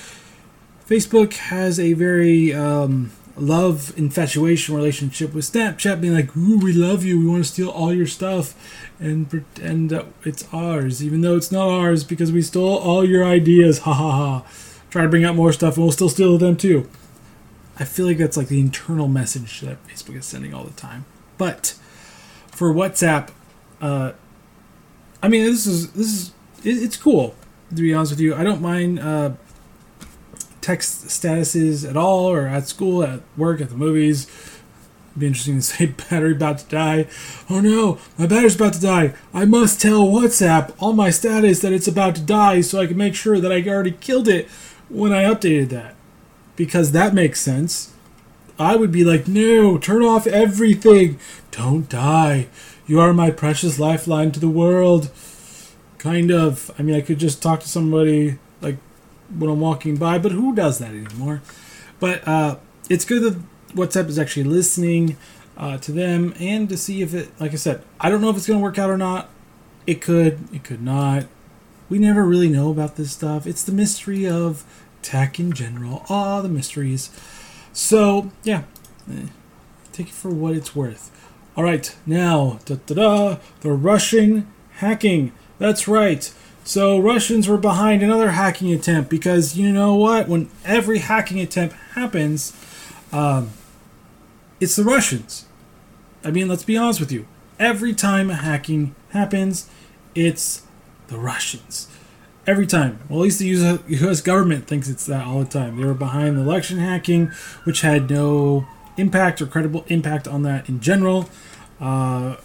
Facebook 0.92 1.36
has 1.36 1.80
a 1.80 1.94
very 1.94 2.54
um, 2.54 3.14
love 3.38 3.98
infatuation 3.98 4.76
relationship 4.76 5.34
with 5.34 5.46
Snapchat, 5.46 6.02
being 6.02 6.14
like, 6.14 6.36
"Ooh, 6.36 6.58
we 6.58 6.74
love 6.74 7.06
you. 7.06 7.18
We 7.18 7.28
want 7.28 7.46
to 7.46 7.50
steal 7.50 7.70
all 7.70 7.94
your 7.94 8.08
stuff 8.08 8.54
and 9.00 9.30
pretend 9.30 9.92
that 9.92 10.08
it's 10.26 10.46
ours, 10.52 11.02
even 11.02 11.22
though 11.22 11.38
it's 11.38 11.50
not 11.50 11.70
ours 11.70 12.04
because 12.04 12.34
we 12.34 12.42
stole 12.42 12.78
all 12.78 13.06
your 13.06 13.24
ideas." 13.24 13.80
Ha 13.80 13.94
ha 13.94 14.12
ha. 14.12 14.44
try 14.90 15.04
to 15.04 15.08
bring 15.08 15.24
out 15.24 15.34
more 15.34 15.54
stuff, 15.54 15.78
and 15.78 15.86
we'll 15.86 15.94
still 15.94 16.10
steal 16.10 16.38
them 16.38 16.58
too. 16.58 16.90
I 17.80 17.86
feel 17.86 18.06
like 18.06 18.18
that's 18.18 18.36
like 18.36 18.50
the 18.50 18.60
internal 18.60 19.08
message 19.08 19.62
that 19.62 19.78
Facebook 19.88 20.18
is 20.18 20.26
sending 20.26 20.54
all 20.54 20.66
the 20.66 20.72
time. 20.72 21.06
But 21.38 21.74
for 22.48 22.74
WhatsApp, 22.74 23.30
uh, 23.80 24.12
I 25.24 25.30
mean, 25.30 25.46
this 25.46 25.66
is 25.66 25.94
this 25.94 26.08
is 26.08 26.32
it, 26.66 26.84
it's 26.84 26.98
cool 26.98 27.34
to 27.70 27.82
be 27.82 27.94
honest 27.94 28.12
with 28.12 28.20
you. 28.20 28.36
I 28.36 28.44
don't 28.44 28.62
mind 28.62 29.00
uh, 29.00 29.32
text 30.62 31.06
statuses 31.08 31.88
at 31.90 31.98
all, 31.98 32.30
or 32.30 32.48
at 32.48 32.68
school, 32.68 33.04
at 33.04 33.22
work, 33.36 33.62
at 33.62 33.70
the 33.70 33.76
movies. 33.76 34.28
It'd 35.10 35.20
be 35.20 35.28
interesting 35.28 35.58
to 35.58 35.62
say 35.62 35.86
battery 35.88 36.32
about 36.34 36.60
to 36.60 36.66
die. 36.70 37.08
Oh 37.50 37.60
no, 37.60 38.00
my 38.18 38.28
battery's 38.28 38.56
about 38.56 38.74
to 38.74 38.82
die. 38.82 39.14
I 39.34 39.46
must 39.46 39.82
tell 39.82 40.06
WhatsApp 40.06 40.74
all 40.80 40.94
my 40.94 41.10
status 41.10 41.60
that 41.60 41.74
it's 41.74 41.88
about 41.88 42.16
to 42.16 42.22
die 42.22 42.62
so 42.62 42.80
I 42.80 42.88
can 42.88 42.98
make 42.98 43.16
sure 43.16 43.40
that 43.40 43.52
I 43.52 43.62
already 43.68 43.92
killed 43.92 44.28
it 44.28 44.48
when 44.90 45.12
I 45.12 45.24
updated 45.24 45.70
that. 45.70 45.96
Because 46.56 46.92
that 46.92 47.14
makes 47.14 47.42
sense. 47.42 47.94
I 48.60 48.76
would 48.76 48.92
be 48.92 49.04
like, 49.04 49.28
no, 49.28 49.78
turn 49.78 50.04
off 50.04 50.28
everything. 50.28 51.20
Don't 51.50 51.90
die. 51.90 52.48
You 52.86 53.00
are 53.00 53.14
my 53.14 53.32
precious 53.32 53.80
lifeline 53.80 54.32
to 54.34 54.40
the 54.40 54.50
world. 54.50 55.10
Kind 55.98 56.32
of. 56.32 56.72
I 56.78 56.84
mean, 56.84 56.96
I 56.96 57.02
could 57.02 57.20
just 57.20 57.42
talk 57.42 57.62
to 57.62 57.68
somebody 57.68 58.38
like 58.62 58.78
when 59.38 59.50
I'm 59.50 59.60
walking 59.60 59.98
by, 59.98 60.18
but 60.18 60.32
who 60.32 60.56
does 60.56 60.80
that 60.80 60.90
anymore? 60.90 61.42
But 62.00 62.28
uh, 62.28 62.58
it's 62.90 63.06
good 63.06 63.24
that 63.24 63.42
WhatsApp 63.76 64.08
is 64.08 64.20
actually 64.20 64.44
listening 64.44 65.18
uh, 65.58 65.78
to 65.78 65.92
them 65.92 66.34
and 66.40 66.68
to 66.70 66.78
see 66.78 67.02
if 67.02 67.14
it, 67.14 67.30
like 67.40 67.52
I 67.54 67.56
said, 67.56 67.84
I 68.00 68.10
don't 68.10 68.22
know 68.22 68.30
if 68.30 68.38
it's 68.38 68.48
going 68.48 68.60
to 68.60 68.64
work 68.64 68.80
out 68.80 68.90
or 68.90 68.98
not. 68.98 69.30
It 69.88 70.02
could, 70.02 70.40
it 70.54 70.64
could 70.64 70.82
not. 70.82 71.26
We 71.90 72.00
never 72.00 72.26
really 72.26 72.50
know 72.50 72.72
about 72.72 72.96
this 72.96 73.12
stuff. 73.12 73.46
It's 73.46 73.64
the 73.64 73.72
mystery 73.72 74.28
of 74.28 74.64
tech 75.02 75.40
in 75.40 75.52
general. 75.52 76.06
All 76.10 76.42
the 76.42 76.50
mysteries. 76.50 77.10
So, 77.74 78.32
yeah, 78.44 78.64
eh, 79.12 79.28
take 79.92 80.08
it 80.08 80.14
for 80.14 80.30
what 80.30 80.56
it's 80.56 80.76
worth. 80.76 81.10
All 81.56 81.64
right, 81.64 81.94
now, 82.06 82.60
da 82.66 82.76
da 82.86 82.96
da, 82.96 83.38
the 83.60 83.72
Russian 83.72 84.48
hacking. 84.76 85.34
That's 85.60 85.88
right. 85.88 86.34
So 86.64 87.00
Russians 87.00 87.48
were 87.48 87.58
behind 87.58 88.04
another 88.04 88.32
hacking 88.32 88.72
attempt 88.72 89.10
because 89.10 89.58
you 89.58 89.72
know 89.72 89.96
what? 89.96 90.28
When 90.28 90.50
every 90.64 91.00
hacking 91.00 91.40
attempt 91.40 91.76
happens, 91.94 92.54
um, 93.12 93.52
it's 94.60 94.76
the 94.76 94.84
Russians. 94.84 95.46
I 96.24 96.32
mean, 96.32 96.48
let's 96.48 96.64
be 96.64 96.78
honest 96.78 97.00
with 97.00 97.12
you. 97.12 97.26
Every 97.60 97.94
time 97.94 98.30
a 98.30 98.36
hacking 98.36 98.96
happens, 99.10 99.70
it's 100.16 100.64
the 101.08 101.18
Russians. 101.18 101.88
Every 102.48 102.66
time. 102.66 103.00
Well, 103.10 103.20
at 103.20 103.24
least 103.24 103.40
the 103.40 103.80
U.S. 103.88 104.22
government 104.22 104.68
thinks 104.68 104.88
it's 104.88 105.06
that 105.06 105.26
all 105.26 105.40
the 105.40 105.50
time. 105.50 105.78
They 105.78 105.86
were 105.86 105.94
behind 105.94 106.38
the 106.38 106.42
election 106.42 106.80
hacking, 106.80 107.28
which 107.64 107.82
had 107.82 108.10
no 108.10 108.68
impact 108.98 109.42
or 109.42 109.46
credible 109.48 109.86
impact 109.88 110.28
on 110.28 110.44
that 110.44 110.68
in 110.70 110.80
general. 110.80 111.30
Uh, 111.80 112.38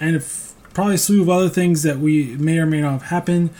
and 0.00 0.16
if, 0.16 0.53
probably 0.74 0.96
a 0.96 0.98
slew 0.98 1.22
of 1.22 1.30
other 1.30 1.48
things 1.48 1.82
that 1.84 1.98
we 1.98 2.36
may 2.36 2.58
or 2.58 2.66
may 2.66 2.80
not 2.80 2.92
have 2.92 3.02
happened. 3.04 3.50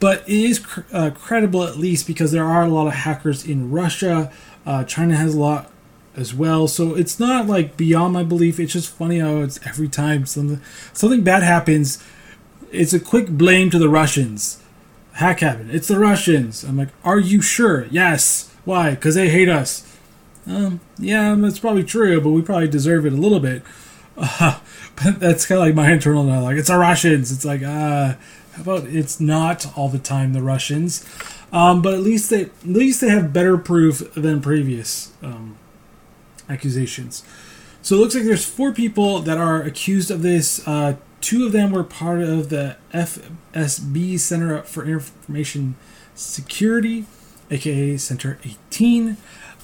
But 0.00 0.22
it 0.28 0.44
is 0.44 0.58
cr- 0.60 0.80
uh, 0.92 1.10
credible 1.10 1.62
at 1.64 1.76
least 1.76 2.06
because 2.06 2.32
there 2.32 2.44
are 2.44 2.62
a 2.62 2.68
lot 2.68 2.86
of 2.86 2.94
hackers 2.94 3.44
in 3.44 3.70
Russia. 3.70 4.32
Uh, 4.64 4.84
China 4.84 5.16
has 5.16 5.34
a 5.34 5.38
lot 5.38 5.70
as 6.16 6.34
well. 6.34 6.68
So 6.68 6.94
it's 6.94 7.20
not 7.20 7.46
like 7.46 7.76
beyond 7.76 8.12
my 8.14 8.24
belief. 8.24 8.58
It's 8.58 8.72
just 8.72 8.90
funny 8.90 9.20
how 9.20 9.38
it's 9.38 9.64
every 9.66 9.88
time 9.88 10.26
something 10.26 10.60
something 10.92 11.22
bad 11.22 11.42
happens, 11.42 12.02
it's 12.72 12.92
a 12.92 13.00
quick 13.00 13.28
blame 13.28 13.70
to 13.70 13.78
the 13.78 13.88
Russians. 13.88 14.62
Hack 15.12 15.40
happened. 15.40 15.70
It's 15.72 15.88
the 15.88 15.98
Russians. 15.98 16.62
I'm 16.62 16.76
like, 16.76 16.90
are 17.04 17.18
you 17.18 17.42
sure? 17.42 17.86
Yes. 17.90 18.52
Why? 18.64 18.90
Because 18.90 19.14
they 19.16 19.30
hate 19.30 19.48
us. 19.48 19.84
Um, 20.46 20.80
yeah, 20.98 21.34
that's 21.36 21.58
probably 21.58 21.84
true, 21.84 22.20
but 22.20 22.30
we 22.30 22.40
probably 22.40 22.68
deserve 22.68 23.04
it 23.04 23.12
a 23.12 23.16
little 23.16 23.40
bit. 23.40 23.62
But 25.00 25.20
that's 25.20 25.46
kind 25.46 25.60
of 25.60 25.66
like 25.66 25.76
my 25.76 25.92
internal 25.92 26.26
dialogue. 26.26 26.58
It's 26.58 26.68
the 26.68 26.76
Russians. 26.76 27.30
It's 27.30 27.44
like, 27.44 27.62
uh, 27.62 28.14
how 28.52 28.62
about 28.62 28.86
it's 28.86 29.20
not 29.20 29.78
all 29.78 29.88
the 29.88 30.00
time 30.00 30.32
the 30.32 30.42
Russians? 30.42 31.04
Um, 31.52 31.82
but 31.82 31.94
at 31.94 32.00
least 32.00 32.30
they 32.30 32.42
at 32.42 32.66
least 32.66 33.00
they 33.00 33.10
have 33.10 33.32
better 33.32 33.56
proof 33.56 34.12
than 34.14 34.40
previous 34.40 35.12
um, 35.22 35.56
accusations. 36.48 37.22
So 37.80 37.94
it 37.94 37.98
looks 38.00 38.14
like 38.16 38.24
there's 38.24 38.44
four 38.44 38.72
people 38.72 39.20
that 39.20 39.38
are 39.38 39.62
accused 39.62 40.10
of 40.10 40.22
this. 40.22 40.66
Uh, 40.66 40.96
two 41.20 41.46
of 41.46 41.52
them 41.52 41.70
were 41.70 41.84
part 41.84 42.20
of 42.20 42.48
the 42.48 42.76
FSB 42.92 44.18
Center 44.18 44.62
for 44.62 44.84
Information 44.84 45.76
Security, 46.16 47.06
aka 47.52 47.96
Center 47.96 48.38
18. 48.44 49.16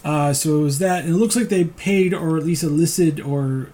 Uh, 0.05 0.33
so 0.33 0.61
it 0.61 0.63
was 0.63 0.79
that, 0.79 1.05
and 1.05 1.15
it 1.15 1.19
looks 1.19 1.35
like 1.35 1.49
they 1.49 1.65
paid 1.65 2.15
or 2.15 2.37
at 2.37 2.45
least 2.45 2.63
elicited 2.63 3.21
or 3.21 3.73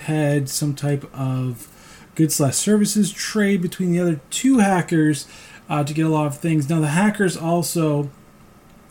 had 0.00 0.48
some 0.48 0.74
type 0.74 1.04
of 1.14 1.68
goods 2.14 2.36
slash 2.36 2.54
services 2.54 3.12
trade 3.12 3.62
between 3.62 3.92
the 3.92 4.00
other 4.00 4.20
two 4.30 4.58
hackers 4.58 5.26
uh, 5.68 5.84
to 5.84 5.94
get 5.94 6.06
a 6.06 6.08
lot 6.08 6.26
of 6.26 6.38
things. 6.38 6.68
Now 6.68 6.80
the 6.80 6.88
hackers 6.88 7.36
also 7.36 8.10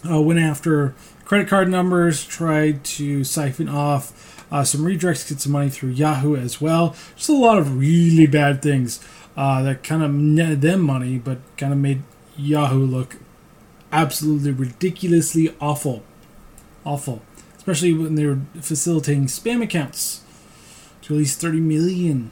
uh, 0.10 0.22
went 0.22 0.40
after 0.40 0.96
credit 1.26 1.48
card 1.48 1.70
numbers, 1.70 2.24
tried 2.24 2.84
to 2.84 3.24
siphon 3.24 3.68
off 3.68 4.44
uh, 4.52 4.64
some 4.64 4.82
redirects, 4.82 5.28
get 5.28 5.42
some 5.42 5.52
money 5.52 5.70
through 5.70 5.90
Yahoo 5.90 6.36
as 6.36 6.62
well. 6.62 6.96
Just 7.16 7.30
a 7.30 7.34
lot 7.34 7.58
of 7.58 7.78
really 7.78 8.28
bad 8.28 8.62
things 8.62 9.04
uh, 9.36 9.62
that 9.64 9.84
kind 9.84 10.04
of 10.04 10.14
netted 10.14 10.62
them 10.62 10.82
money, 10.82 11.18
but 11.18 11.40
kind 11.58 11.74
of 11.74 11.80
made 11.80 12.04
Yahoo 12.38 12.86
look 12.86 13.18
absolutely 13.92 14.52
ridiculously 14.52 15.56
awful. 15.60 16.04
Awful. 16.86 17.22
Especially 17.58 17.94
when 17.94 18.16
they 18.16 18.26
were 18.26 18.42
facilitating 18.62 19.26
spam 19.26 19.64
accounts 19.64 20.22
to 21.06 21.14
at 21.14 21.20
least 21.20 21.40
30 21.40 21.60
million 21.60 22.32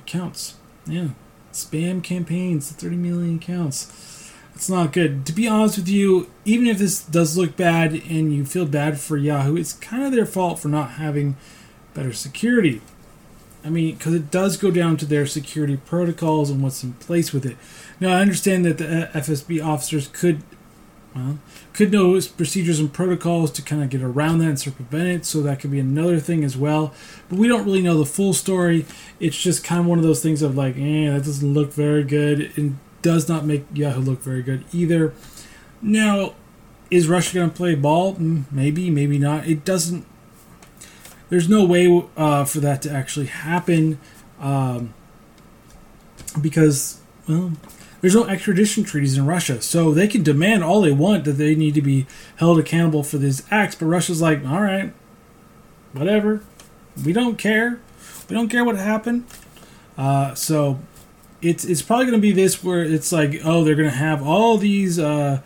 accounts. 0.00 0.56
Yeah. 0.86 1.10
Spam 1.52 2.02
campaigns 2.02 2.66
to 2.68 2.74
30 2.74 2.96
million 2.96 3.36
accounts. 3.36 4.32
It's 4.56 4.68
not 4.68 4.92
good. 4.92 5.24
To 5.26 5.32
be 5.32 5.46
honest 5.46 5.78
with 5.78 5.88
you, 5.88 6.28
even 6.44 6.66
if 6.66 6.78
this 6.78 7.00
does 7.00 7.38
look 7.38 7.56
bad 7.56 7.92
and 7.92 8.34
you 8.34 8.44
feel 8.44 8.66
bad 8.66 8.98
for 8.98 9.16
Yahoo, 9.16 9.56
it's 9.56 9.72
kind 9.72 10.02
of 10.02 10.10
their 10.10 10.26
fault 10.26 10.58
for 10.58 10.66
not 10.66 10.92
having 10.92 11.36
better 11.94 12.12
security. 12.12 12.80
I 13.64 13.70
mean, 13.70 13.94
because 13.94 14.14
it 14.14 14.32
does 14.32 14.56
go 14.56 14.72
down 14.72 14.96
to 14.96 15.06
their 15.06 15.26
security 15.26 15.76
protocols 15.76 16.50
and 16.50 16.60
what's 16.60 16.82
in 16.82 16.94
place 16.94 17.32
with 17.32 17.46
it. 17.46 17.56
Now, 18.00 18.16
I 18.16 18.20
understand 18.20 18.64
that 18.64 18.78
the 18.78 19.08
uh, 19.08 19.12
FSB 19.12 19.64
officers 19.64 20.08
could 20.08 20.42
well, 21.14 21.38
could 21.72 21.90
know 21.90 22.20
procedures 22.36 22.78
and 22.78 22.92
protocols 22.92 23.50
to 23.52 23.62
kind 23.62 23.82
of 23.82 23.90
get 23.90 24.02
around 24.02 24.38
that 24.38 24.48
and 24.48 24.60
circumvent 24.60 25.08
it, 25.08 25.24
so 25.24 25.40
that 25.42 25.60
could 25.60 25.70
be 25.70 25.80
another 25.80 26.20
thing 26.20 26.44
as 26.44 26.56
well. 26.56 26.94
But 27.28 27.38
we 27.38 27.48
don't 27.48 27.64
really 27.64 27.82
know 27.82 27.98
the 27.98 28.06
full 28.06 28.32
story. 28.32 28.86
It's 29.18 29.40
just 29.40 29.64
kind 29.64 29.80
of 29.80 29.86
one 29.86 29.98
of 29.98 30.04
those 30.04 30.22
things 30.22 30.42
of 30.42 30.56
like, 30.56 30.76
eh, 30.76 31.10
that 31.10 31.24
doesn't 31.24 31.54
look 31.54 31.72
very 31.72 32.04
good. 32.04 32.52
and 32.56 32.78
does 33.02 33.28
not 33.28 33.44
make 33.44 33.64
Yahoo 33.72 34.00
look 34.00 34.20
very 34.20 34.42
good 34.42 34.64
either. 34.72 35.14
Now, 35.80 36.34
is 36.90 37.08
Russia 37.08 37.34
going 37.34 37.50
to 37.50 37.56
play 37.56 37.74
ball? 37.74 38.14
Mm, 38.14 38.44
maybe, 38.50 38.90
maybe 38.90 39.18
not. 39.18 39.46
It 39.46 39.64
doesn't. 39.64 40.06
There's 41.28 41.48
no 41.48 41.64
way 41.64 42.04
uh, 42.16 42.44
for 42.44 42.60
that 42.60 42.82
to 42.82 42.90
actually 42.90 43.26
happen 43.26 43.98
um, 44.40 44.94
because, 46.40 47.00
well, 47.28 47.52
there's 48.00 48.14
no 48.14 48.24
extradition 48.24 48.84
treaties 48.84 49.16
in 49.16 49.26
Russia, 49.26 49.60
so 49.60 49.92
they 49.92 50.06
can 50.06 50.22
demand 50.22 50.62
all 50.62 50.80
they 50.80 50.92
want 50.92 51.24
that 51.24 51.32
they 51.32 51.54
need 51.54 51.74
to 51.74 51.82
be 51.82 52.06
held 52.36 52.58
accountable 52.58 53.02
for 53.02 53.18
these 53.18 53.42
acts. 53.50 53.74
But 53.74 53.86
Russia's 53.86 54.22
like, 54.22 54.44
all 54.46 54.62
right, 54.62 54.92
whatever, 55.92 56.42
we 57.04 57.12
don't 57.12 57.38
care, 57.38 57.80
we 58.28 58.34
don't 58.34 58.48
care 58.48 58.64
what 58.64 58.76
happened. 58.76 59.24
Uh, 59.96 60.34
so 60.34 60.78
it's 61.42 61.64
it's 61.64 61.82
probably 61.82 62.06
going 62.06 62.18
to 62.18 62.22
be 62.22 62.32
this 62.32 62.62
where 62.62 62.82
it's 62.82 63.10
like, 63.10 63.40
oh, 63.44 63.64
they're 63.64 63.74
going 63.74 63.90
to 63.90 63.96
have 63.96 64.26
all 64.26 64.58
these. 64.58 64.98
Uh, 64.98 65.42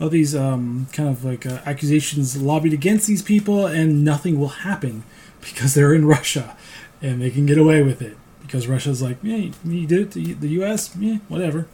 all 0.00 0.08
these 0.08 0.34
um, 0.34 0.86
kind 0.94 1.10
of 1.10 1.26
like 1.26 1.44
uh, 1.44 1.60
accusations 1.66 2.40
lobbied 2.40 2.72
against 2.72 3.06
these 3.06 3.20
people, 3.20 3.66
and 3.66 4.02
nothing 4.02 4.40
will 4.40 4.48
happen 4.48 5.04
because 5.42 5.74
they're 5.74 5.92
in 5.92 6.06
Russia 6.06 6.56
and 7.02 7.20
they 7.20 7.28
can 7.28 7.44
get 7.44 7.58
away 7.58 7.82
with 7.82 8.00
it 8.00 8.16
because 8.50 8.66
Russia's 8.66 9.00
like, 9.00 9.18
yeah, 9.22 9.52
you 9.64 9.86
did 9.86 10.00
it 10.00 10.10
to 10.10 10.34
the 10.34 10.48
U.S., 10.48 10.96
yeah, 10.98 11.18
whatever. 11.28 11.68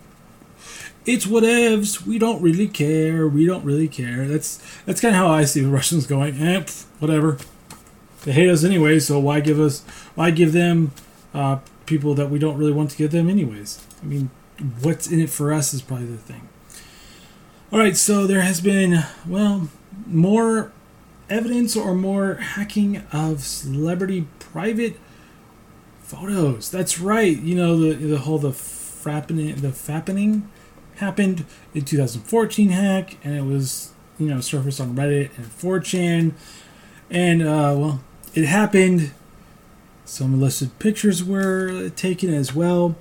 It's 1.07 1.25
whatevs. 1.25 2.05
We 2.05 2.19
don't 2.19 2.43
really 2.43 2.69
care. 2.69 3.27
We 3.27 3.47
don't 3.47 3.65
really 3.65 3.89
care. 3.89 4.27
That's 4.29 4.63
that's 4.85 5.01
kind 5.01 5.15
of 5.15 5.19
how 5.19 5.29
I 5.29 5.45
see 5.45 5.63
the 5.63 5.71
Russians 5.71 6.07
going. 6.07 6.35
Eh, 6.35 6.61
pff, 6.61 6.85
whatever. 6.99 7.39
They 8.25 8.33
hate 8.33 8.51
us 8.51 8.63
anyway, 8.63 8.99
so 8.99 9.19
why 9.19 9.41
give 9.41 9.59
us? 9.59 9.85
Why 10.17 10.31
give 10.31 10.53
them 10.53 10.93
uh, 11.33 11.61
people 11.87 12.15
that 12.15 12.29
we 12.29 12.39
don't 12.39 12.59
really 12.59 12.73
want 12.73 12.91
to 12.91 12.97
give 12.99 13.11
them 13.11 13.31
anyways? 13.31 13.83
I 14.03 14.05
mean, 14.05 14.29
what's 14.83 15.11
in 15.11 15.19
it 15.19 15.31
for 15.31 15.55
us 15.55 15.73
is 15.73 15.81
probably 15.81 16.07
the 16.07 16.19
thing. 16.19 16.47
All 17.73 17.79
right, 17.79 17.97
so 17.97 18.27
there 18.27 18.43
has 18.43 18.61
been 18.61 19.03
well 19.27 19.71
more 20.07 20.73
evidence 21.31 21.75
or 21.75 21.95
more 21.95 22.35
hacking 22.35 22.99
of 23.13 23.45
celebrity 23.45 24.27
private 24.41 24.99
photos. 26.07 26.71
That's 26.71 27.01
right. 27.01 27.37
You 27.39 27.57
know 27.57 27.79
the 27.79 27.95
the 27.95 28.19
whole 28.19 28.39
the 28.39 28.51
frappening 28.51 29.61
the 29.61 29.69
fappening. 29.69 30.43
happened 30.97 31.45
in 31.75 31.85
2014 31.85 32.71
hack, 32.71 33.17
and 33.25 33.37
it 33.37 33.45
was 33.45 33.93
you 34.19 34.29
know 34.29 34.41
surfaced 34.41 34.81
on 34.81 34.95
Reddit 34.95 35.37
and 35.37 35.47
4chan, 35.47 36.33
and 37.11 37.43
uh, 37.43 37.75
well, 37.77 38.01
it 38.35 38.45
happened. 38.45 39.13
Some 40.05 40.35
illicit 40.35 40.79
pictures 40.79 41.25
were 41.25 41.89
taken 41.91 42.33
as 42.33 42.55
well. 42.55 42.95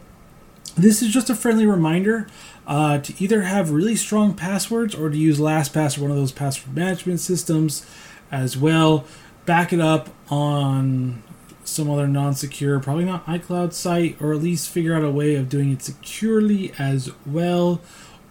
This 0.76 1.04
is 1.04 1.14
just 1.14 1.30
a 1.30 1.36
friendly 1.36 1.68
reminder 1.68 2.28
uh, 2.66 2.98
to 2.98 3.14
either 3.24 3.44
have 3.44 3.70
really 3.70 3.96
strong 3.96 4.34
passwords 4.34 4.96
or 4.96 5.12
to 5.12 5.18
use 5.18 5.38
LastPass 5.38 5.98
or 5.98 6.02
one 6.02 6.12
of 6.12 6.18
those 6.18 6.32
password 6.32 6.76
management 6.76 7.20
systems 7.20 7.86
as 8.32 8.58
well. 8.58 9.06
Back 9.46 9.72
it 9.72 9.80
up 9.80 10.10
on 10.30 11.22
some 11.66 11.90
other 11.90 12.08
non-secure, 12.08 12.80
probably 12.80 13.06
not 13.06 13.26
iCloud 13.26 13.74
site, 13.74 14.22
or 14.22 14.34
at 14.34 14.42
least 14.42 14.70
figure 14.70 14.96
out 14.96 15.04
a 15.04 15.12
way 15.12 15.36
of 15.36 15.50
doing 15.50 15.72
it 15.72 15.82
securely 15.82 16.72
as 16.78 17.12
well. 17.26 17.82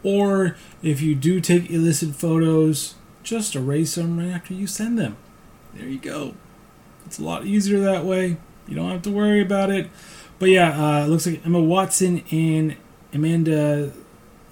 Or 0.02 0.56
if 0.82 1.00
you 1.00 1.14
do 1.14 1.40
take 1.40 1.70
illicit 1.70 2.14
photos, 2.14 2.94
just 3.22 3.56
erase 3.56 3.96
them 3.96 4.18
right 4.18 4.30
after 4.30 4.54
you 4.54 4.66
send 4.66 4.98
them. 4.98 5.16
There 5.74 5.88
you 5.88 5.98
go. 5.98 6.34
It's 7.06 7.18
a 7.18 7.24
lot 7.24 7.44
easier 7.46 7.80
that 7.80 8.04
way. 8.04 8.36
You 8.68 8.76
don't 8.76 8.90
have 8.90 9.02
to 9.02 9.10
worry 9.10 9.40
about 9.40 9.70
it. 9.70 9.90
But 10.38 10.50
yeah, 10.50 10.70
uh, 10.70 11.04
it 11.04 11.08
looks 11.08 11.26
like 11.26 11.44
Emma 11.44 11.60
Watson 11.60 12.22
and 12.30 12.76
Amanda 13.12 13.92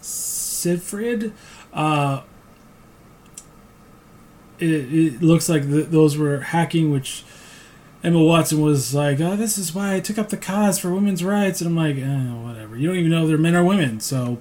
Seyfried. 0.01 1.33
Uh, 1.73 2.23
it, 4.59 4.71
it, 4.71 5.23
looks 5.23 5.49
like 5.49 5.69
the, 5.69 5.83
those 5.83 6.17
were 6.17 6.41
hacking, 6.41 6.91
which 6.91 7.25
Emma 8.04 8.23
Watson 8.23 8.61
was 8.61 8.94
like, 8.94 9.21
"Oh, 9.21 9.37
this 9.37 9.56
is 9.56 9.75
why 9.75 9.94
I 9.94 10.00
took 10.00 10.18
up 10.18 10.28
the 10.28 10.37
cause 10.37 10.78
for 10.78 10.92
women's 10.92 11.23
rights," 11.23 11.61
and 11.61 11.68
I'm 11.68 11.76
like, 11.76 11.97
eh, 11.97 12.32
"Whatever. 12.32 12.76
You 12.76 12.88
don't 12.88 12.97
even 12.97 13.11
know 13.11 13.26
they're 13.26 13.38
men 13.38 13.54
or 13.54 13.64
women. 13.64 14.00
So 14.00 14.38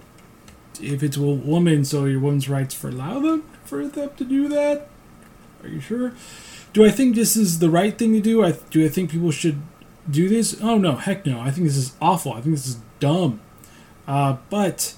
if 0.81 1.03
it's 1.03 1.17
a 1.17 1.21
woman, 1.21 1.85
so 1.85 2.05
your 2.05 2.19
women's 2.19 2.49
rights 2.49 2.73
for 2.73 2.89
allow 2.89 3.19
them 3.19 3.43
for 3.63 3.85
them 3.85 4.09
to 4.17 4.23
do 4.23 4.47
that. 4.49 4.87
Are 5.63 5.69
you 5.69 5.79
sure? 5.79 6.13
Do 6.73 6.85
I 6.85 6.89
think 6.89 7.15
this 7.15 7.35
is 7.35 7.59
the 7.59 7.69
right 7.69 7.97
thing 7.97 8.13
to 8.13 8.21
do? 8.21 8.43
I 8.43 8.53
do 8.71 8.83
I 8.83 8.89
think 8.89 9.11
people 9.11 9.31
should 9.31 9.61
do 10.09 10.27
this? 10.27 10.59
Oh 10.61 10.77
no, 10.77 10.95
heck 10.95 11.25
no. 11.25 11.39
I 11.39 11.51
think 11.51 11.67
this 11.67 11.77
is 11.77 11.93
awful. 12.01 12.33
I 12.33 12.41
think 12.41 12.55
this 12.55 12.67
is 12.67 12.77
dumb. 12.99 13.41
Uh, 14.07 14.37
but 14.49 14.95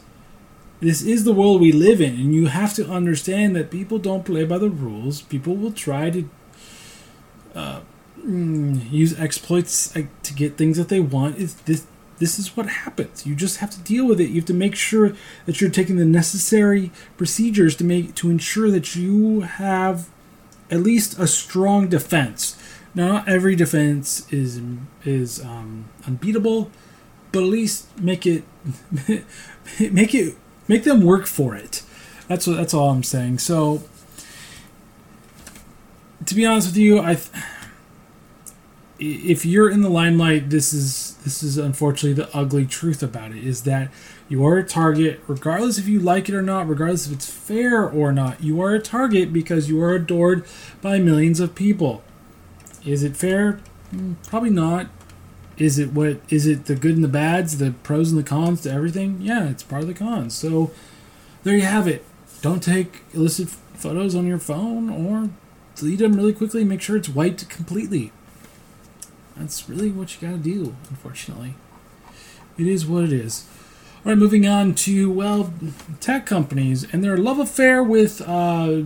this 0.79 1.01
is 1.01 1.23
the 1.23 1.33
world 1.33 1.61
we 1.61 1.71
live 1.71 2.01
in, 2.01 2.15
and 2.15 2.33
you 2.33 2.47
have 2.47 2.73
to 2.75 2.89
understand 2.89 3.55
that 3.55 3.71
people 3.71 3.97
don't 3.97 4.25
play 4.25 4.45
by 4.45 4.57
the 4.57 4.69
rules. 4.69 5.21
People 5.21 5.55
will 5.55 5.71
try 5.71 6.09
to 6.09 6.29
uh, 7.55 7.81
mm, 8.25 8.91
use 8.91 9.19
exploits 9.19 9.91
to 9.91 10.33
get 10.33 10.57
things 10.57 10.77
that 10.77 10.89
they 10.89 10.99
want. 10.99 11.39
It's 11.39 11.53
this. 11.53 11.85
This 12.19 12.37
is 12.37 12.55
what 12.55 12.67
happens. 12.67 13.25
You 13.25 13.35
just 13.35 13.57
have 13.57 13.71
to 13.71 13.79
deal 13.81 14.05
with 14.05 14.21
it. 14.21 14.29
You 14.29 14.35
have 14.35 14.45
to 14.45 14.53
make 14.53 14.75
sure 14.75 15.13
that 15.45 15.59
you're 15.59 15.69
taking 15.69 15.97
the 15.97 16.05
necessary 16.05 16.91
procedures 17.17 17.75
to 17.77 17.83
make 17.83 18.15
to 18.15 18.29
ensure 18.29 18.69
that 18.71 18.95
you 18.95 19.41
have 19.41 20.07
at 20.69 20.79
least 20.81 21.19
a 21.19 21.27
strong 21.27 21.87
defense. 21.87 22.55
Now, 22.95 23.07
not 23.07 23.27
every 23.27 23.55
defense 23.55 24.31
is 24.31 24.61
is 25.03 25.43
um, 25.43 25.89
unbeatable, 26.05 26.71
but 27.31 27.39
at 27.39 27.49
least 27.49 27.99
make 27.99 28.25
it 28.25 28.43
make 29.79 30.13
it 30.13 30.35
make 30.67 30.83
them 30.83 31.01
work 31.01 31.25
for 31.25 31.55
it. 31.55 31.83
That's 32.27 32.47
what 32.47 32.57
that's 32.57 32.73
all 32.73 32.91
I'm 32.91 33.03
saying. 33.03 33.39
So, 33.39 33.83
to 36.25 36.35
be 36.35 36.45
honest 36.45 36.67
with 36.67 36.77
you, 36.77 36.99
I 36.99 37.17
if 39.03 39.45
you're 39.45 39.69
in 39.69 39.81
the 39.81 39.89
limelight, 39.89 40.49
this 40.49 40.73
is 40.73 41.15
this 41.23 41.43
is 41.43 41.57
unfortunately 41.57 42.13
the 42.13 42.35
ugly 42.35 42.65
truth 42.65 43.03
about 43.03 43.31
it 43.31 43.43
is 43.43 43.63
that 43.63 43.91
you 44.29 44.45
are 44.45 44.57
a 44.57 44.63
target, 44.63 45.21
regardless 45.27 45.77
if 45.77 45.87
you 45.87 45.99
like 45.99 46.29
it 46.29 46.35
or 46.35 46.41
not, 46.41 46.69
regardless 46.69 47.07
if 47.07 47.13
it's 47.13 47.29
fair 47.29 47.87
or 47.87 48.13
not. 48.13 48.41
You 48.41 48.61
are 48.61 48.73
a 48.73 48.79
target 48.79 49.33
because 49.33 49.69
you 49.69 49.81
are 49.81 49.93
adored 49.93 50.45
by 50.81 50.99
millions 50.99 51.39
of 51.39 51.53
people. 51.53 52.01
Is 52.85 53.03
it 53.03 53.17
fair? 53.17 53.59
Hmm, 53.91 54.13
probably 54.27 54.49
not. 54.49 54.87
Is 55.57 55.77
it 55.77 55.91
what 55.91 56.21
is 56.29 56.47
it 56.47 56.65
the 56.65 56.75
good 56.75 56.95
and 56.95 57.03
the 57.03 57.09
bads, 57.09 57.57
the 57.57 57.71
pros 57.83 58.11
and 58.11 58.19
the 58.19 58.27
cons 58.27 58.61
to 58.61 58.71
everything? 58.71 59.19
Yeah, 59.21 59.49
it's 59.49 59.63
part 59.63 59.81
of 59.81 59.87
the 59.87 59.93
cons. 59.93 60.33
So 60.33 60.71
there 61.43 61.55
you 61.55 61.61
have 61.63 61.87
it. 61.87 62.05
Don't 62.41 62.63
take 62.63 63.01
illicit 63.13 63.49
photos 63.49 64.15
on 64.15 64.25
your 64.25 64.39
phone 64.39 64.89
or 64.89 65.29
delete 65.75 65.99
them 65.99 66.15
really 66.15 66.33
quickly. 66.33 66.63
Make 66.63 66.81
sure 66.81 66.95
it's 66.95 67.09
wiped 67.09 67.49
completely. 67.49 68.11
That's 69.35 69.67
really 69.67 69.91
what 69.91 70.13
you 70.13 70.27
gotta 70.27 70.41
do, 70.41 70.75
unfortunately. 70.89 71.55
It 72.57 72.67
is 72.67 72.85
what 72.85 73.05
it 73.05 73.13
is. 73.13 73.45
All 74.05 74.11
right, 74.11 74.17
moving 74.17 74.45
on 74.45 74.75
to, 74.75 75.09
well, 75.09 75.53
tech 75.99 76.25
companies 76.25 76.85
and 76.93 77.03
their 77.03 77.17
love 77.17 77.39
affair 77.39 77.81
with 77.81 78.21
uh, 78.21 78.83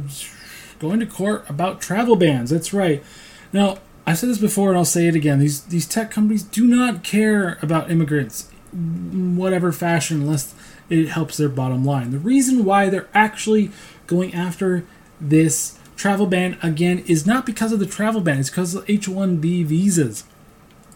going 0.79 0.99
to 0.99 1.05
court 1.05 1.49
about 1.49 1.81
travel 1.81 2.15
bans. 2.15 2.51
That's 2.51 2.71
right. 2.71 3.03
Now, 3.51 3.79
I've 4.05 4.17
said 4.17 4.29
this 4.29 4.37
before 4.37 4.69
and 4.69 4.77
I'll 4.77 4.85
say 4.85 5.07
it 5.07 5.15
again. 5.15 5.39
These 5.39 5.63
these 5.63 5.85
tech 5.85 6.11
companies 6.11 6.43
do 6.43 6.65
not 6.65 7.03
care 7.03 7.57
about 7.61 7.91
immigrants, 7.91 8.49
in 8.71 9.35
whatever 9.35 9.71
fashion, 9.71 10.21
unless 10.21 10.53
it 10.89 11.09
helps 11.09 11.35
their 11.35 11.49
bottom 11.49 11.83
line. 11.83 12.11
The 12.11 12.19
reason 12.19 12.63
why 12.63 12.89
they're 12.89 13.09
actually 13.13 13.71
going 14.05 14.33
after 14.33 14.85
this 15.19 15.77
travel 15.97 16.27
ban 16.27 16.57
again 16.61 16.99
is 17.07 17.25
not 17.25 17.45
because 17.45 17.71
of 17.71 17.79
the 17.79 17.85
travel 17.85 18.21
ban, 18.21 18.39
it's 18.39 18.49
because 18.49 18.75
of 18.75 18.89
H 18.89 19.07
1B 19.07 19.65
visas. 19.65 20.23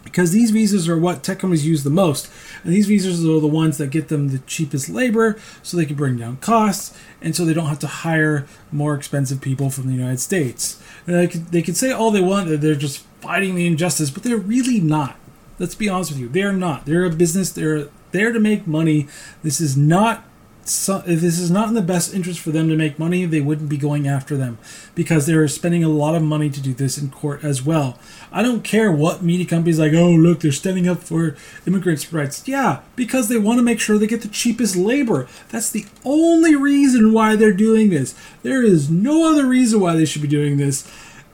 Because 0.04 0.32
these 0.32 0.50
visas 0.50 0.88
are 0.88 0.98
what 0.98 1.22
tech 1.22 1.38
companies 1.38 1.66
use 1.66 1.84
the 1.84 1.90
most. 1.90 2.28
And 2.64 2.72
these 2.72 2.86
visas 2.86 3.24
are 3.24 3.40
the 3.40 3.46
ones 3.46 3.78
that 3.78 3.88
get 3.88 4.08
them 4.08 4.28
the 4.28 4.38
cheapest 4.40 4.88
labor 4.88 5.38
so 5.62 5.76
they 5.76 5.86
can 5.86 5.96
bring 5.96 6.16
down 6.16 6.36
costs 6.38 6.96
and 7.20 7.36
so 7.36 7.44
they 7.44 7.54
don't 7.54 7.66
have 7.66 7.78
to 7.80 7.86
hire 7.86 8.46
more 8.70 8.94
expensive 8.94 9.40
people 9.40 9.70
from 9.70 9.86
the 9.86 9.94
United 9.94 10.20
States. 10.20 10.82
And 11.06 11.16
they 11.16 11.28
could, 11.28 11.46
they 11.48 11.62
could 11.62 11.76
say 11.76 11.92
all 11.92 12.10
they 12.10 12.20
want 12.20 12.48
that 12.48 12.60
they're 12.60 12.74
just 12.74 12.98
fighting 13.20 13.54
the 13.54 13.66
injustice, 13.66 14.10
but 14.10 14.22
they're 14.22 14.36
really 14.36 14.80
not. 14.80 15.16
Let's 15.58 15.74
be 15.76 15.88
honest 15.88 16.10
with 16.10 16.20
you. 16.20 16.28
They're 16.28 16.52
not. 16.52 16.86
They're 16.86 17.04
a 17.04 17.10
business. 17.10 17.52
They're 17.52 17.88
there 18.10 18.32
to 18.32 18.40
make 18.40 18.66
money. 18.66 19.06
This 19.42 19.60
is 19.60 19.76
not 19.76 20.24
so, 20.64 21.02
if 21.06 21.20
this 21.20 21.40
is 21.40 21.50
not 21.50 21.68
in 21.68 21.74
the 21.74 21.82
best 21.82 22.14
interest 22.14 22.38
for 22.38 22.50
them 22.50 22.68
to 22.68 22.76
make 22.76 22.98
money, 22.98 23.24
they 23.24 23.40
wouldn't 23.40 23.68
be 23.68 23.76
going 23.76 24.06
after 24.06 24.36
them 24.36 24.58
because 24.94 25.26
they're 25.26 25.48
spending 25.48 25.82
a 25.82 25.88
lot 25.88 26.14
of 26.14 26.22
money 26.22 26.50
to 26.50 26.60
do 26.60 26.72
this 26.72 26.96
in 26.96 27.10
court 27.10 27.42
as 27.42 27.62
well. 27.62 27.98
I 28.30 28.42
don't 28.42 28.62
care 28.62 28.92
what 28.92 29.22
media 29.22 29.44
companies 29.44 29.80
like, 29.80 29.92
oh 29.92 30.10
look, 30.10 30.40
they're 30.40 30.52
standing 30.52 30.88
up 30.88 31.02
for 31.02 31.36
immigrants' 31.66 32.12
rights. 32.12 32.46
Yeah, 32.46 32.80
because 32.94 33.28
they 33.28 33.38
want 33.38 33.58
to 33.58 33.64
make 33.64 33.80
sure 33.80 33.98
they 33.98 34.06
get 34.06 34.22
the 34.22 34.28
cheapest 34.28 34.76
labor. 34.76 35.26
That's 35.48 35.70
the 35.70 35.84
only 36.04 36.54
reason 36.54 37.12
why 37.12 37.34
they're 37.34 37.52
doing 37.52 37.90
this. 37.90 38.14
There 38.42 38.62
is 38.62 38.88
no 38.88 39.32
other 39.32 39.46
reason 39.46 39.80
why 39.80 39.96
they 39.96 40.04
should 40.04 40.22
be 40.22 40.28
doing 40.28 40.58
this, 40.58 40.88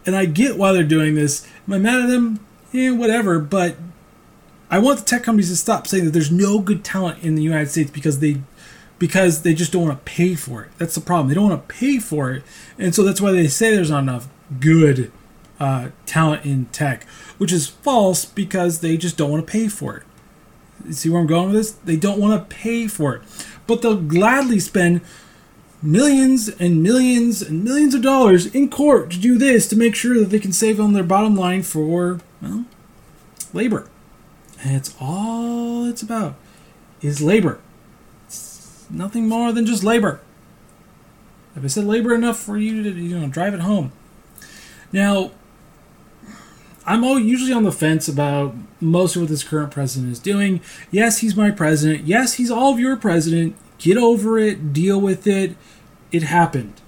and 0.06 0.16
I 0.16 0.24
get 0.24 0.56
why 0.56 0.72
they're 0.72 0.84
doing 0.84 1.16
this. 1.16 1.46
Am 1.66 1.74
I 1.74 1.78
mad 1.78 2.00
at 2.00 2.08
them? 2.08 2.40
Yeah, 2.72 2.92
whatever. 2.92 3.38
But 3.38 3.76
I 4.70 4.78
want 4.78 5.00
the 5.00 5.04
tech 5.04 5.22
companies 5.22 5.50
to 5.50 5.56
stop 5.56 5.86
saying 5.86 6.06
that 6.06 6.10
there's 6.12 6.32
no 6.32 6.60
good 6.60 6.84
talent 6.84 7.22
in 7.22 7.34
the 7.34 7.42
United 7.42 7.70
States 7.70 7.90
because 7.90 8.20
they 8.20 8.42
because 8.98 9.42
they 9.42 9.54
just 9.54 9.72
don't 9.72 9.86
want 9.86 9.98
to 9.98 10.10
pay 10.10 10.34
for 10.34 10.64
it. 10.64 10.70
That's 10.78 10.94
the 10.94 11.00
problem. 11.00 11.28
They 11.28 11.34
don't 11.34 11.48
want 11.48 11.68
to 11.68 11.74
pay 11.74 11.98
for 11.98 12.32
it, 12.32 12.42
and 12.78 12.94
so 12.94 13.02
that's 13.02 13.20
why 13.20 13.32
they 13.32 13.48
say 13.48 13.74
there's 13.74 13.90
not 13.90 14.02
enough 14.02 14.28
good 14.60 15.12
uh, 15.60 15.90
talent 16.06 16.44
in 16.44 16.66
tech, 16.66 17.04
which 17.38 17.52
is 17.52 17.66
false 17.66 18.24
because 18.24 18.80
they 18.80 18.96
just 18.96 19.16
don't 19.16 19.30
want 19.30 19.46
to 19.46 19.50
pay 19.50 19.68
for 19.68 19.96
it. 19.96 20.02
You 20.86 20.92
see 20.92 21.08
where 21.08 21.20
I'm 21.20 21.26
going 21.26 21.46
with 21.46 21.56
this? 21.56 21.72
They 21.72 21.96
don't 21.96 22.20
want 22.20 22.48
to 22.48 22.54
pay 22.54 22.86
for 22.86 23.16
it, 23.16 23.22
but 23.66 23.82
they'll 23.82 23.96
gladly 23.96 24.60
spend 24.60 25.00
millions 25.82 26.48
and 26.48 26.82
millions 26.82 27.42
and 27.42 27.62
millions 27.64 27.94
of 27.94 28.02
dollars 28.02 28.46
in 28.46 28.68
court 28.68 29.10
to 29.10 29.18
do 29.18 29.38
this 29.38 29.68
to 29.68 29.76
make 29.76 29.94
sure 29.94 30.18
that 30.18 30.30
they 30.30 30.40
can 30.40 30.52
save 30.52 30.80
on 30.80 30.92
their 30.92 31.04
bottom 31.04 31.36
line 31.36 31.62
for 31.62 32.20
well 32.40 32.64
labor. 33.52 33.88
And 34.62 34.76
it's 34.76 34.94
all 35.00 35.84
it's 35.86 36.02
about 36.02 36.34
is 37.00 37.20
labor 37.20 37.60
nothing 38.90 39.28
more 39.28 39.52
than 39.52 39.66
just 39.66 39.84
labor. 39.84 40.20
Have 41.54 41.64
I 41.64 41.68
said 41.68 41.84
labor 41.84 42.14
enough 42.14 42.38
for 42.38 42.56
you 42.56 42.82
to 42.82 42.90
you 42.90 43.18
know 43.18 43.28
drive 43.28 43.54
it 43.54 43.60
home? 43.60 43.92
Now, 44.92 45.32
I'm 46.86 47.04
all 47.04 47.18
usually 47.18 47.52
on 47.52 47.64
the 47.64 47.72
fence 47.72 48.08
about 48.08 48.54
most 48.80 49.16
of 49.16 49.22
what 49.22 49.28
this 49.28 49.44
current 49.44 49.70
president 49.70 50.12
is 50.12 50.18
doing. 50.18 50.60
Yes, 50.90 51.18
he's 51.18 51.36
my 51.36 51.50
president. 51.50 52.06
Yes, 52.06 52.34
he's 52.34 52.50
all 52.50 52.72
of 52.72 52.78
your 52.78 52.96
president. 52.96 53.56
Get 53.78 53.96
over 53.96 54.38
it. 54.38 54.72
Deal 54.72 55.00
with 55.00 55.26
it. 55.26 55.56
It 56.10 56.22
happened. 56.22 56.80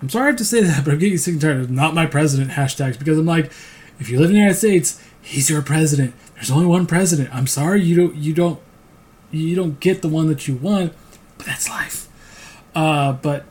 I'm 0.00 0.08
sorry 0.08 0.24
I 0.24 0.26
have 0.28 0.36
to 0.36 0.44
say 0.44 0.62
that, 0.62 0.84
but 0.84 0.92
I'm 0.92 0.98
getting 0.98 1.18
sick 1.18 1.34
and 1.34 1.40
tired 1.40 1.60
of 1.60 1.70
not 1.70 1.94
my 1.94 2.06
president 2.06 2.52
hashtags 2.52 2.98
because 2.98 3.18
I'm 3.18 3.26
like, 3.26 3.52
if 4.00 4.08
you 4.08 4.18
live 4.18 4.30
in 4.30 4.34
the 4.34 4.40
United 4.40 4.58
States, 4.58 5.00
he's 5.20 5.48
your 5.48 5.62
president. 5.62 6.14
There's 6.34 6.50
only 6.50 6.66
one 6.66 6.86
president. 6.86 7.32
I'm 7.32 7.46
sorry 7.46 7.82
you 7.82 7.94
don't 7.94 8.16
you 8.16 8.34
don't 8.34 8.58
you 9.30 9.54
don't 9.54 9.78
get 9.78 10.02
the 10.02 10.08
one 10.08 10.26
that 10.26 10.48
you 10.48 10.56
want 10.56 10.92
but 11.42 11.48
that's 11.48 11.68
life. 11.68 12.08
Uh, 12.72 13.12
but 13.14 13.44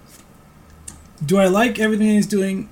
do 1.24 1.38
I 1.38 1.48
like 1.48 1.78
everything 1.78 2.08
he's 2.08 2.26
doing? 2.26 2.70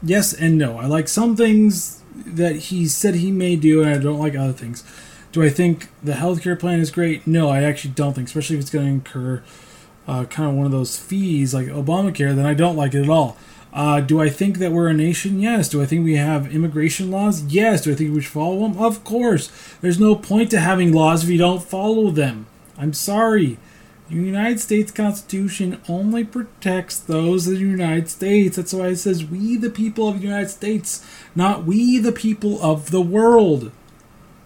Yes 0.00 0.32
and 0.32 0.56
no. 0.56 0.78
I 0.78 0.86
like 0.86 1.08
some 1.08 1.34
things 1.34 2.02
that 2.14 2.56
he 2.56 2.86
said 2.86 3.16
he 3.16 3.32
may 3.32 3.56
do, 3.56 3.82
and 3.82 3.90
I 3.90 3.98
don't 3.98 4.20
like 4.20 4.36
other 4.36 4.52
things. 4.52 4.84
Do 5.32 5.42
I 5.42 5.48
think 5.48 5.88
the 6.02 6.12
healthcare 6.12 6.58
plan 6.58 6.78
is 6.78 6.92
great? 6.92 7.26
No, 7.26 7.48
I 7.48 7.64
actually 7.64 7.94
don't 7.94 8.14
think, 8.14 8.28
especially 8.28 8.56
if 8.56 8.62
it's 8.62 8.70
going 8.70 8.86
to 8.86 8.92
incur 8.92 9.42
uh, 10.06 10.24
kind 10.26 10.48
of 10.48 10.54
one 10.54 10.66
of 10.66 10.72
those 10.72 10.96
fees 10.96 11.52
like 11.52 11.66
Obamacare, 11.66 12.36
then 12.36 12.46
I 12.46 12.54
don't 12.54 12.76
like 12.76 12.94
it 12.94 13.02
at 13.02 13.08
all. 13.08 13.36
Uh, 13.72 14.00
do 14.00 14.20
I 14.20 14.28
think 14.28 14.58
that 14.58 14.70
we're 14.70 14.86
a 14.86 14.94
nation? 14.94 15.40
Yes. 15.40 15.68
Do 15.68 15.82
I 15.82 15.86
think 15.86 16.04
we 16.04 16.14
have 16.14 16.54
immigration 16.54 17.10
laws? 17.10 17.42
Yes. 17.46 17.82
Do 17.82 17.90
I 17.90 17.96
think 17.96 18.14
we 18.14 18.20
should 18.20 18.30
follow 18.30 18.60
them? 18.60 18.78
Of 18.78 19.02
course. 19.02 19.50
There's 19.80 19.98
no 19.98 20.14
point 20.14 20.52
to 20.52 20.60
having 20.60 20.92
laws 20.92 21.24
if 21.24 21.30
you 21.30 21.38
don't 21.38 21.60
follow 21.60 22.12
them. 22.12 22.46
I'm 22.78 22.92
sorry. 22.92 23.58
The 24.08 24.16
United 24.16 24.60
States 24.60 24.92
Constitution 24.92 25.80
only 25.88 26.24
protects 26.24 26.98
those 26.98 27.46
of 27.46 27.54
the 27.54 27.60
United 27.60 28.10
States. 28.10 28.56
That's 28.56 28.74
why 28.74 28.88
it 28.88 28.96
says 28.96 29.24
we 29.24 29.56
the 29.56 29.70
people 29.70 30.08
of 30.08 30.18
the 30.18 30.26
United 30.26 30.50
States, 30.50 31.04
not 31.34 31.64
we 31.64 31.98
the 31.98 32.12
people 32.12 32.62
of 32.62 32.90
the 32.90 33.00
world. 33.00 33.72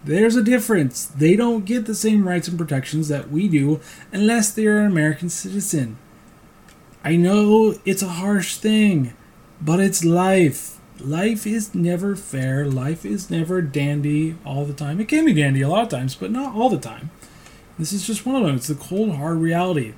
There's 0.03 0.37
a 0.37 0.43
difference. 0.43 1.05
They 1.05 1.35
don't 1.35 1.65
get 1.65 1.85
the 1.85 1.95
same 1.95 2.25
rights 2.25 2.47
and 2.47 2.57
protections 2.57 3.09
that 3.09 3.29
we 3.29 3.49
do 3.49 3.81
unless 4.13 4.49
they 4.49 4.65
are 4.65 4.79
an 4.79 4.87
American 4.87 5.27
citizen. 5.27 5.97
I 7.03 7.17
know 7.17 7.75
it's 7.83 8.01
a 8.01 8.07
harsh 8.07 8.55
thing, 8.55 9.13
but 9.59 9.81
it's 9.81 10.05
life. 10.05 10.77
Life 11.01 11.45
is 11.45 11.75
never 11.75 12.15
fair. 12.15 12.65
Life 12.65 13.05
is 13.05 13.29
never 13.29 13.61
dandy 13.61 14.35
all 14.45 14.63
the 14.63 14.73
time. 14.73 15.01
It 15.01 15.09
can 15.09 15.25
be 15.25 15.33
dandy 15.33 15.61
a 15.61 15.69
lot 15.69 15.83
of 15.83 15.89
times, 15.89 16.15
but 16.15 16.31
not 16.31 16.55
all 16.55 16.69
the 16.69 16.79
time. 16.79 17.11
This 17.79 17.93
is 17.93 18.05
just 18.05 18.25
one 18.25 18.35
of 18.35 18.45
them. 18.45 18.57
It's 18.57 18.67
the 18.67 18.75
cold, 18.75 19.15
hard 19.15 19.37
reality. 19.37 19.93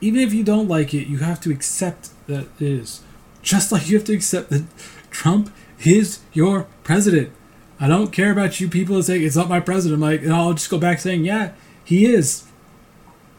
Even 0.00 0.20
if 0.20 0.34
you 0.34 0.42
don't 0.42 0.66
like 0.66 0.92
it, 0.92 1.06
you 1.06 1.18
have 1.18 1.40
to 1.42 1.52
accept 1.52 2.10
that 2.26 2.48
it 2.58 2.62
is. 2.62 3.02
Just 3.40 3.70
like 3.70 3.88
you 3.88 3.96
have 3.96 4.06
to 4.06 4.12
accept 4.12 4.50
that 4.50 4.64
Trump 5.08 5.54
is 5.84 6.18
your 6.32 6.66
president. 6.82 7.30
I 7.78 7.86
don't 7.86 8.12
care 8.12 8.32
about 8.32 8.60
you 8.60 8.68
people 8.68 8.96
that 8.96 9.04
say 9.04 9.20
it's 9.20 9.36
not 9.36 9.48
my 9.48 9.60
president. 9.60 10.02
I'm 10.02 10.10
like, 10.10 10.22
and 10.22 10.32
I'll 10.32 10.54
just 10.54 10.70
go 10.70 10.78
back 10.78 10.98
saying, 10.98 11.24
yeah, 11.24 11.52
he 11.84 12.04
is. 12.04 12.44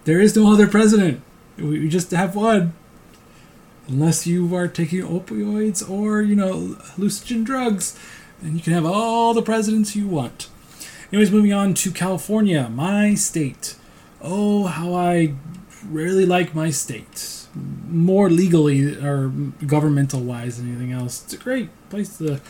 There 0.06 0.22
is 0.22 0.36
no 0.38 0.52
other 0.52 0.68
president. 0.68 1.22
We 1.58 1.90
just 1.90 2.12
have 2.12 2.36
one. 2.36 2.74
Unless 3.90 4.26
you 4.26 4.56
are 4.56 4.70
taking 4.70 5.02
opioids 5.02 5.88
or, 5.90 6.22
you 6.22 6.36
know, 6.36 6.78
hallucinogen 6.96 7.44
drugs, 7.44 8.00
then 8.42 8.56
you 8.56 8.62
can 8.62 8.72
have 8.72 8.86
all 8.86 9.34
the 9.34 9.42
presidents 9.42 9.98
you 9.98 10.08
want. 10.08 10.48
Anyways, 11.14 11.32
moving 11.32 11.54
on 11.54 11.76
to 11.76 11.92
California, 11.92 12.68
my 12.70 13.14
state. 13.14 13.76
Oh, 14.20 14.64
how 14.64 14.96
I 14.96 15.36
rarely 15.88 16.26
like 16.26 16.56
my 16.56 16.72
state. 16.72 17.46
More 17.54 18.32
legally 18.32 18.96
or 18.96 19.32
governmental 19.68 20.22
wise 20.22 20.58
than 20.58 20.70
anything 20.70 20.92
else. 20.92 21.24
It's 21.24 21.34
a 21.34 21.38
great 21.38 21.70
place 21.92 22.18
to 22.18 22.42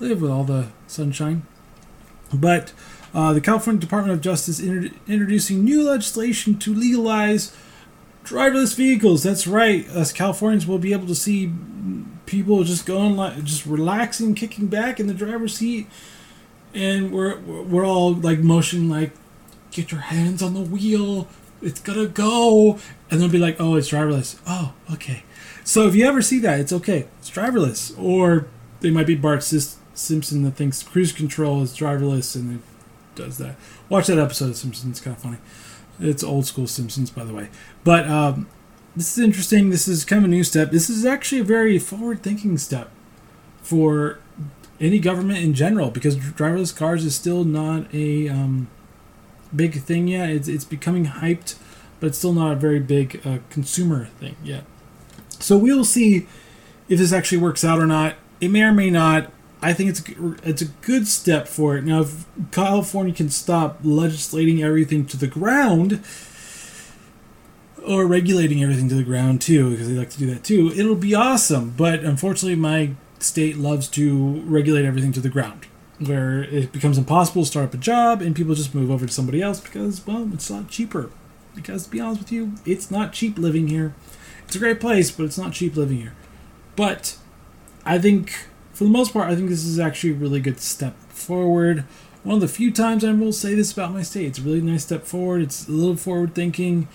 live 0.00 0.20
with 0.20 0.30
all 0.30 0.44
the 0.44 0.66
sunshine. 0.86 1.46
But 2.30 2.74
uh, 3.14 3.32
the 3.32 3.40
California 3.40 3.80
Department 3.80 4.12
of 4.12 4.20
Justice 4.20 4.60
inter- 4.60 4.94
introducing 5.08 5.64
new 5.64 5.82
legislation 5.82 6.58
to 6.58 6.74
legalize 6.74 7.56
driverless 8.22 8.76
vehicles. 8.76 9.22
That's 9.22 9.46
right. 9.46 9.88
Us 9.88 10.12
Californians 10.12 10.66
will 10.66 10.78
be 10.78 10.92
able 10.92 11.06
to 11.06 11.14
see 11.14 11.54
people 12.26 12.64
just 12.64 12.84
going 12.84 13.16
like 13.16 13.42
just 13.44 13.64
relaxing, 13.64 14.34
kicking 14.34 14.66
back 14.66 15.00
in 15.00 15.06
the 15.06 15.14
driver's 15.14 15.56
seat, 15.56 15.86
and 16.74 17.12
we're 17.12 17.38
we're 17.38 17.86
all 17.86 18.14
like 18.14 18.40
motion 18.40 18.88
like, 18.88 19.12
get 19.70 19.92
your 19.92 20.00
hands 20.00 20.42
on 20.42 20.54
the 20.54 20.60
wheel. 20.60 21.28
It's 21.62 21.80
gonna 21.80 22.06
go, 22.06 22.78
and 23.10 23.20
they'll 23.20 23.28
be 23.28 23.38
like, 23.38 23.56
oh, 23.60 23.76
it's 23.76 23.90
driverless. 23.90 24.40
Oh, 24.46 24.74
okay. 24.92 25.24
So 25.64 25.86
if 25.86 25.94
you 25.94 26.06
ever 26.06 26.22
see 26.22 26.38
that, 26.40 26.58
it's 26.58 26.72
okay. 26.72 27.06
It's 27.18 27.30
driverless, 27.30 27.98
or 27.98 28.46
they 28.80 28.90
might 28.90 29.06
be 29.06 29.14
Bart 29.14 29.42
Simpson 29.42 30.42
that 30.42 30.52
thinks 30.52 30.82
cruise 30.82 31.12
control 31.12 31.62
is 31.62 31.76
driverless 31.76 32.34
and 32.34 32.56
it 32.56 32.60
does 33.14 33.38
that. 33.38 33.56
Watch 33.88 34.06
that 34.06 34.18
episode 34.18 34.50
of 34.50 34.56
Simpsons; 34.56 34.98
it's 34.98 35.04
kind 35.04 35.16
of 35.16 35.22
funny. 35.22 35.38
It's 35.98 36.24
old 36.24 36.46
school 36.46 36.66
Simpsons, 36.66 37.10
by 37.10 37.24
the 37.24 37.34
way. 37.34 37.50
But 37.84 38.08
um, 38.08 38.48
this 38.96 39.16
is 39.16 39.22
interesting. 39.22 39.70
This 39.70 39.86
is 39.86 40.04
kind 40.04 40.24
of 40.24 40.24
a 40.24 40.30
new 40.30 40.44
step. 40.44 40.70
This 40.70 40.88
is 40.88 41.04
actually 41.04 41.42
a 41.42 41.44
very 41.44 41.78
forward 41.78 42.22
thinking 42.22 42.56
step 42.56 42.90
for 43.62 44.18
any 44.80 44.98
government 44.98 45.38
in 45.40 45.54
general 45.54 45.90
because 45.90 46.16
driverless 46.16 46.74
cars 46.74 47.04
is 47.04 47.14
still 47.14 47.44
not 47.44 47.92
a 47.94 48.28
um, 48.28 48.68
big 49.54 49.80
thing 49.82 50.08
yet. 50.08 50.30
It's, 50.30 50.48
it's 50.48 50.64
becoming 50.64 51.06
hyped, 51.06 51.56
but 52.00 52.08
it's 52.08 52.18
still 52.18 52.32
not 52.32 52.52
a 52.52 52.56
very 52.56 52.80
big 52.80 53.20
uh, 53.26 53.38
consumer 53.50 54.06
thing 54.06 54.36
yet. 54.42 54.64
So 55.38 55.56
we'll 55.58 55.84
see 55.84 56.26
if 56.88 56.98
this 56.98 57.12
actually 57.12 57.38
works 57.38 57.64
out 57.64 57.78
or 57.78 57.86
not. 57.86 58.16
It 58.40 58.48
may 58.48 58.62
or 58.62 58.72
may 58.72 58.90
not. 58.90 59.30
I 59.62 59.74
think 59.74 59.90
it's 59.90 60.08
a, 60.08 60.48
it's 60.48 60.62
a 60.62 60.68
good 60.82 61.06
step 61.06 61.46
for 61.46 61.76
it. 61.76 61.84
Now, 61.84 62.00
if 62.00 62.24
California 62.50 63.12
can 63.14 63.28
stop 63.28 63.80
legislating 63.84 64.62
everything 64.62 65.04
to 65.06 65.18
the 65.18 65.26
ground, 65.26 66.02
or 67.86 68.06
regulating 68.06 68.62
everything 68.62 68.88
to 68.88 68.94
the 68.94 69.02
ground 69.02 69.40
too, 69.40 69.70
because 69.70 69.88
they 69.88 69.94
like 69.94 70.10
to 70.10 70.18
do 70.18 70.26
that 70.26 70.44
too, 70.44 70.72
it'll 70.74 70.94
be 70.94 71.14
awesome. 71.14 71.74
But 71.76 72.00
unfortunately, 72.00 72.56
my 72.56 72.92
state 73.22 73.56
loves 73.56 73.88
to 73.88 74.40
regulate 74.42 74.84
everything 74.84 75.12
to 75.12 75.20
the 75.20 75.28
ground, 75.28 75.66
where 75.98 76.42
it 76.44 76.72
becomes 76.72 76.98
impossible 76.98 77.42
to 77.42 77.48
start 77.48 77.66
up 77.66 77.74
a 77.74 77.78
job 77.78 78.22
and 78.22 78.34
people 78.34 78.54
just 78.54 78.74
move 78.74 78.90
over 78.90 79.06
to 79.06 79.12
somebody 79.12 79.42
else 79.42 79.60
because, 79.60 80.06
well, 80.06 80.28
it's 80.32 80.50
not 80.50 80.68
cheaper. 80.68 81.10
Because 81.54 81.84
to 81.84 81.90
be 81.90 82.00
honest 82.00 82.20
with 82.20 82.32
you, 82.32 82.54
it's 82.64 82.90
not 82.90 83.12
cheap 83.12 83.38
living 83.38 83.68
here. 83.68 83.94
It's 84.46 84.56
a 84.56 84.60
great 84.60 84.80
place, 84.80 85.10
but 85.10 85.24
it's 85.24 85.38
not 85.38 85.52
cheap 85.52 85.76
living 85.76 85.98
here. 85.98 86.14
But 86.76 87.16
I 87.84 87.98
think 87.98 88.32
for 88.72 88.84
the 88.84 88.90
most 88.90 89.12
part, 89.12 89.28
I 89.28 89.36
think 89.36 89.48
this 89.48 89.64
is 89.64 89.78
actually 89.78 90.12
a 90.12 90.14
really 90.14 90.40
good 90.40 90.58
step 90.58 90.98
forward. 91.10 91.84
One 92.22 92.36
of 92.36 92.40
the 92.40 92.48
few 92.48 92.70
times 92.70 93.04
I 93.04 93.12
will 93.12 93.32
say 93.32 93.54
this 93.54 93.72
about 93.72 93.92
my 93.92 94.02
state. 94.02 94.26
It's 94.26 94.38
a 94.38 94.42
really 94.42 94.60
nice 94.60 94.84
step 94.84 95.04
forward. 95.04 95.42
It's 95.42 95.68
a 95.68 95.72
little 95.72 95.96
forward 95.96 96.34
thinking 96.34 96.88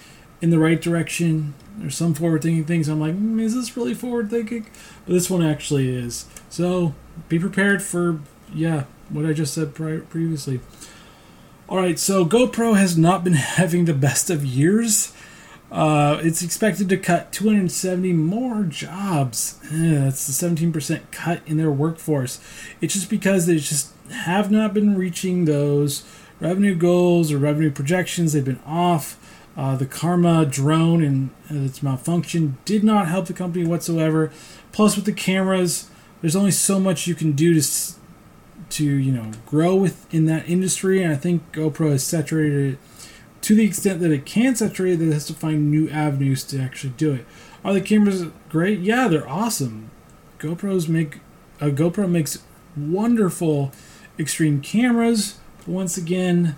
in 0.46 0.52
the 0.52 0.60
right 0.60 0.80
direction. 0.80 1.56
There's 1.76 1.98
some 1.98 2.14
forward 2.14 2.44
thinking 2.44 2.66
things 2.66 2.88
I'm 2.88 3.00
like, 3.00 3.16
mm, 3.16 3.42
is 3.42 3.56
this 3.56 3.76
really 3.76 3.96
forward 3.96 4.30
thinking? 4.30 4.68
But 5.04 5.14
this 5.14 5.28
one 5.28 5.44
actually 5.44 5.90
is. 5.90 6.28
So 6.52 6.94
be 7.30 7.40
prepared 7.40 7.82
for, 7.82 8.20
yeah, 8.54 8.84
what 9.10 9.26
I 9.26 9.34
just 9.34 9.56
said 9.56 9.74
pri- 9.74 10.02
previously. 10.02 10.60
All 11.68 11.78
right, 11.78 11.98
so 11.98 12.28
GoPro 12.28 12.78
has 12.78 12.96
not 12.96 13.24
been 13.24 13.34
having 13.58 13.86
the 13.86 13.94
best 13.96 14.30
of 14.30 14.46
years. 14.46 15.14
Uh, 15.72 16.20
it's 16.22 16.44
expected 16.44 16.90
to 16.90 16.98
cut 16.98 17.32
270 17.32 18.14
more 18.14 18.62
jobs. 18.66 19.60
Eh, 19.72 19.98
that's 19.98 20.28
the 20.28 20.48
17% 20.48 21.02
cut 21.10 21.42
in 21.48 21.58
their 21.58 21.72
workforce. 21.72 22.40
It's 22.82 22.94
just 22.94 23.10
because 23.10 23.48
they 23.48 23.56
just 23.56 23.94
have 24.12 24.52
not 24.52 24.76
been 24.76 24.96
reaching 24.96 25.46
those 25.46 26.06
revenue 26.40 26.76
goals 26.76 27.32
or 27.32 27.40
revenue 27.40 27.72
projections. 27.72 28.34
They've 28.34 28.46
been 28.46 28.62
off. 28.64 29.20
Uh, 29.58 29.76
the 29.76 29.86
Karma 29.86 30.46
drone 30.46 31.02
and 31.02 31.30
its 31.50 31.82
malfunction 31.82 32.58
did 32.66 32.84
not 32.84 33.08
help 33.08 33.28
the 33.28 33.34
company 33.34 33.66
whatsoever. 33.66 34.32
Plus, 34.72 34.96
with 34.96 35.06
the 35.06 35.14
cameras, 35.14 35.90
there's 36.22 36.36
only 36.36 36.52
so 36.52 36.80
much 36.80 37.08
you 37.08 37.16
can 37.16 37.32
do 37.32 37.60
to 37.60 37.94
to 38.68 38.84
you 38.84 39.12
know 39.12 39.32
grow 39.46 39.76
within 39.76 40.26
that 40.26 40.50
industry, 40.50 41.02
and 41.02 41.14
I 41.14 41.16
think 41.16 41.52
GoPro 41.52 41.92
has 41.92 42.04
saturated 42.04 42.74
it 42.74 42.80
to 43.42 43.54
the 43.54 43.64
extent 43.64 44.00
that 44.02 44.12
it 44.12 44.26
can 44.26 44.56
saturate 44.56 44.98
that 45.00 45.08
it 45.08 45.14
has 45.14 45.28
to 45.28 45.34
find 45.34 45.70
new 45.70 45.88
avenues 45.90 46.44
to 46.46 46.60
actually 46.60 46.94
do 46.98 47.14
it. 47.14 47.26
Are 47.64 47.74
the 47.74 47.82
cameras 47.82 48.26
great? 48.50 48.80
Yeah, 48.80 49.08
they're 49.08 49.30
awesome. 49.30 49.92
GoPros 50.40 50.90
make 50.90 51.20
a 51.62 51.70
GoPro 51.70 52.10
makes 52.10 52.40
wonderful 52.76 53.72
extreme 54.20 54.62
cameras. 54.62 55.40
But 55.60 55.68
once 55.70 55.98
again, 55.98 56.56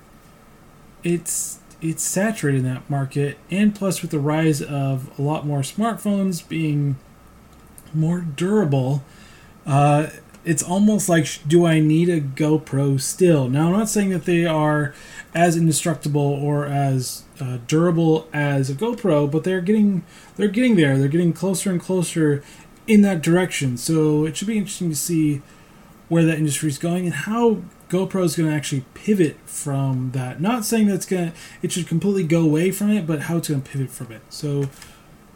it's 1.03 1.59
it's 1.81 2.03
saturated 2.03 2.59
in 2.59 2.63
that 2.65 2.89
market, 2.89 3.37
and 3.51 3.75
plus 3.75 4.01
with 4.01 4.11
the 4.11 4.19
rise 4.19 4.61
of 4.61 5.17
a 5.17 5.21
lot 5.21 5.45
more 5.45 5.59
smartphones 5.59 6.47
being 6.47 6.97
more 7.93 8.21
durable, 8.21 9.03
uh, 9.65 10.07
it's 10.43 10.63
almost 10.63 11.09
like 11.09 11.27
do 11.45 11.65
I 11.65 11.79
need 11.79 12.09
a 12.09 12.21
GoPro 12.21 12.99
still? 13.01 13.49
Now 13.49 13.67
I'm 13.67 13.77
not 13.79 13.89
saying 13.89 14.09
that 14.11 14.25
they 14.25 14.45
are 14.45 14.93
as 15.35 15.57
indestructible 15.57 16.21
or 16.21 16.65
as 16.65 17.23
uh, 17.39 17.57
durable 17.67 18.27
as 18.33 18.69
a 18.69 18.73
GoPro, 18.73 19.29
but 19.29 19.43
they're 19.43 19.61
getting 19.61 20.03
they're 20.37 20.47
getting 20.47 20.77
there. 20.77 20.97
They're 20.97 21.09
getting 21.09 21.33
closer 21.33 21.69
and 21.69 21.81
closer 21.81 22.43
in 22.87 23.01
that 23.01 23.21
direction. 23.21 23.77
So 23.77 24.25
it 24.25 24.37
should 24.37 24.47
be 24.47 24.57
interesting 24.57 24.89
to 24.89 24.95
see 24.95 25.41
where 26.07 26.23
that 26.23 26.37
industry 26.37 26.69
is 26.69 26.77
going 26.77 27.05
and 27.05 27.13
how 27.13 27.61
GoPro 27.89 28.23
is 28.23 28.35
going 28.35 28.49
to 28.49 28.55
actually 28.55 28.85
pivot 28.93 29.37
from 29.45 30.11
that. 30.11 30.41
Not 30.41 30.65
saying 30.65 30.87
that's 30.87 31.05
going 31.05 31.31
to 31.31 31.37
it 31.61 31.71
should 31.71 31.87
completely 31.87 32.23
go 32.23 32.41
away 32.41 32.71
from 32.71 32.89
it, 32.89 33.07
but 33.07 33.21
how 33.21 33.39
to 33.39 33.59
pivot 33.59 33.89
from 33.89 34.11
it. 34.11 34.21
So 34.29 34.69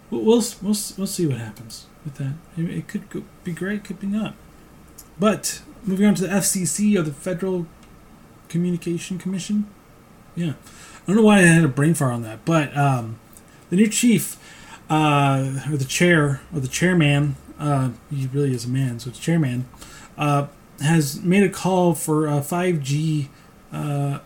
we'll 0.09 0.23
we'll 0.23 0.43
we'll, 0.61 1.07
see 1.07 1.25
what 1.25 1.37
happens 1.37 1.85
with 2.03 2.15
that. 2.15 2.33
It 2.57 2.87
could 2.87 3.23
be 3.43 3.53
great, 3.53 3.83
could 3.83 3.99
be 3.99 4.07
not. 4.07 4.35
But 5.19 5.61
moving 5.83 6.05
on 6.05 6.15
to 6.15 6.23
the 6.23 6.29
FCC 6.29 6.97
or 6.97 7.03
the 7.03 7.13
Federal 7.13 7.67
Communication 8.49 9.17
Commission. 9.17 9.67
Yeah, 10.35 10.53
I 10.53 11.07
don't 11.07 11.15
know 11.15 11.23
why 11.23 11.37
I 11.37 11.41
had 11.41 11.63
a 11.63 11.69
brain 11.69 11.93
fart 11.93 12.13
on 12.13 12.21
that, 12.23 12.45
but 12.45 12.75
um, 12.77 13.19
the 13.69 13.75
new 13.75 13.87
chief, 13.87 14.37
uh, 14.89 15.61
or 15.69 15.77
the 15.77 15.85
chair, 15.85 16.41
or 16.53 16.59
the 16.59 16.67
chairman, 16.67 17.35
uh, 17.59 17.91
he 18.09 18.27
really 18.27 18.53
is 18.53 18.65
a 18.65 18.69
man, 18.69 18.99
so 18.99 19.09
it's 19.09 19.19
chairman, 19.19 19.67
uh, 20.17 20.47
has 20.81 21.21
made 21.21 21.43
a 21.43 21.49
call 21.49 21.93
for 21.93 22.27
5G 22.27 23.27
uh, 23.71 24.19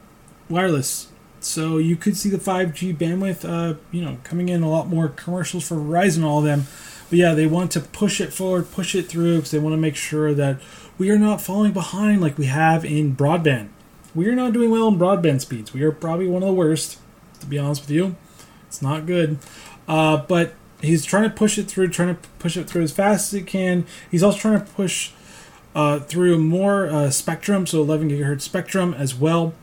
wireless 0.49 1.07
So 1.39 1.77
you 1.77 1.95
could 1.95 2.17
see 2.17 2.29
the 2.29 2.37
5G 2.37 2.97
bandwidth, 2.97 3.47
uh, 3.47 3.77
you 3.91 4.01
know, 4.01 4.17
coming 4.23 4.49
in 4.49 4.63
a 4.63 4.69
lot 4.69 4.87
more 4.87 5.09
commercials 5.09 5.67
for 5.67 5.75
Verizon, 5.75 6.23
all 6.23 6.39
of 6.39 6.45
them. 6.45 6.65
But 7.09 7.19
yeah, 7.19 7.33
they 7.33 7.45
want 7.45 7.71
to 7.71 7.81
push 7.81 8.19
it 8.19 8.33
forward, 8.33 8.71
push 8.71 8.95
it 8.95 9.07
through, 9.07 9.37
because 9.37 9.51
they 9.51 9.59
want 9.59 9.73
to 9.73 9.77
make 9.77 9.95
sure 9.95 10.33
that 10.33 10.59
we 10.97 11.11
are 11.11 11.19
not 11.19 11.41
falling 11.41 11.71
behind 11.71 12.21
like 12.21 12.37
we 12.37 12.45
have 12.45 12.83
in 12.83 13.15
broadband. 13.15 13.69
We 14.15 14.27
are 14.27 14.35
not 14.35 14.53
doing 14.53 14.71
well 14.71 14.87
in 14.87 14.97
broadband 14.97 15.41
speeds. 15.41 15.73
We 15.73 15.83
are 15.83 15.91
probably 15.91 16.27
one 16.27 16.41
of 16.41 16.47
the 16.47 16.53
worst, 16.53 16.99
to 17.41 17.45
be 17.45 17.59
honest 17.59 17.81
with 17.81 17.91
you. 17.91 18.15
It's 18.67 18.81
not 18.81 19.05
good. 19.05 19.37
Uh, 19.87 20.17
but 20.17 20.53
he's 20.81 21.05
trying 21.05 21.29
to 21.29 21.35
push 21.35 21.57
it 21.57 21.67
through, 21.67 21.89
trying 21.89 22.15
to 22.15 22.29
push 22.39 22.57
it 22.57 22.67
through 22.67 22.83
as 22.83 22.91
fast 22.91 23.33
as 23.33 23.39
he 23.39 23.45
can. 23.45 23.85
He's 24.09 24.23
also 24.23 24.39
trying 24.39 24.65
to 24.65 24.71
push 24.73 25.11
uh, 25.75 25.99
through 25.99 26.39
more 26.39 26.87
uh, 26.87 27.09
spectrum, 27.09 27.67
so 27.67 27.81
11 27.81 28.09
gigahertz 28.09 28.41
spectrum 28.41 28.93
as 28.93 29.13
well. 29.13 29.53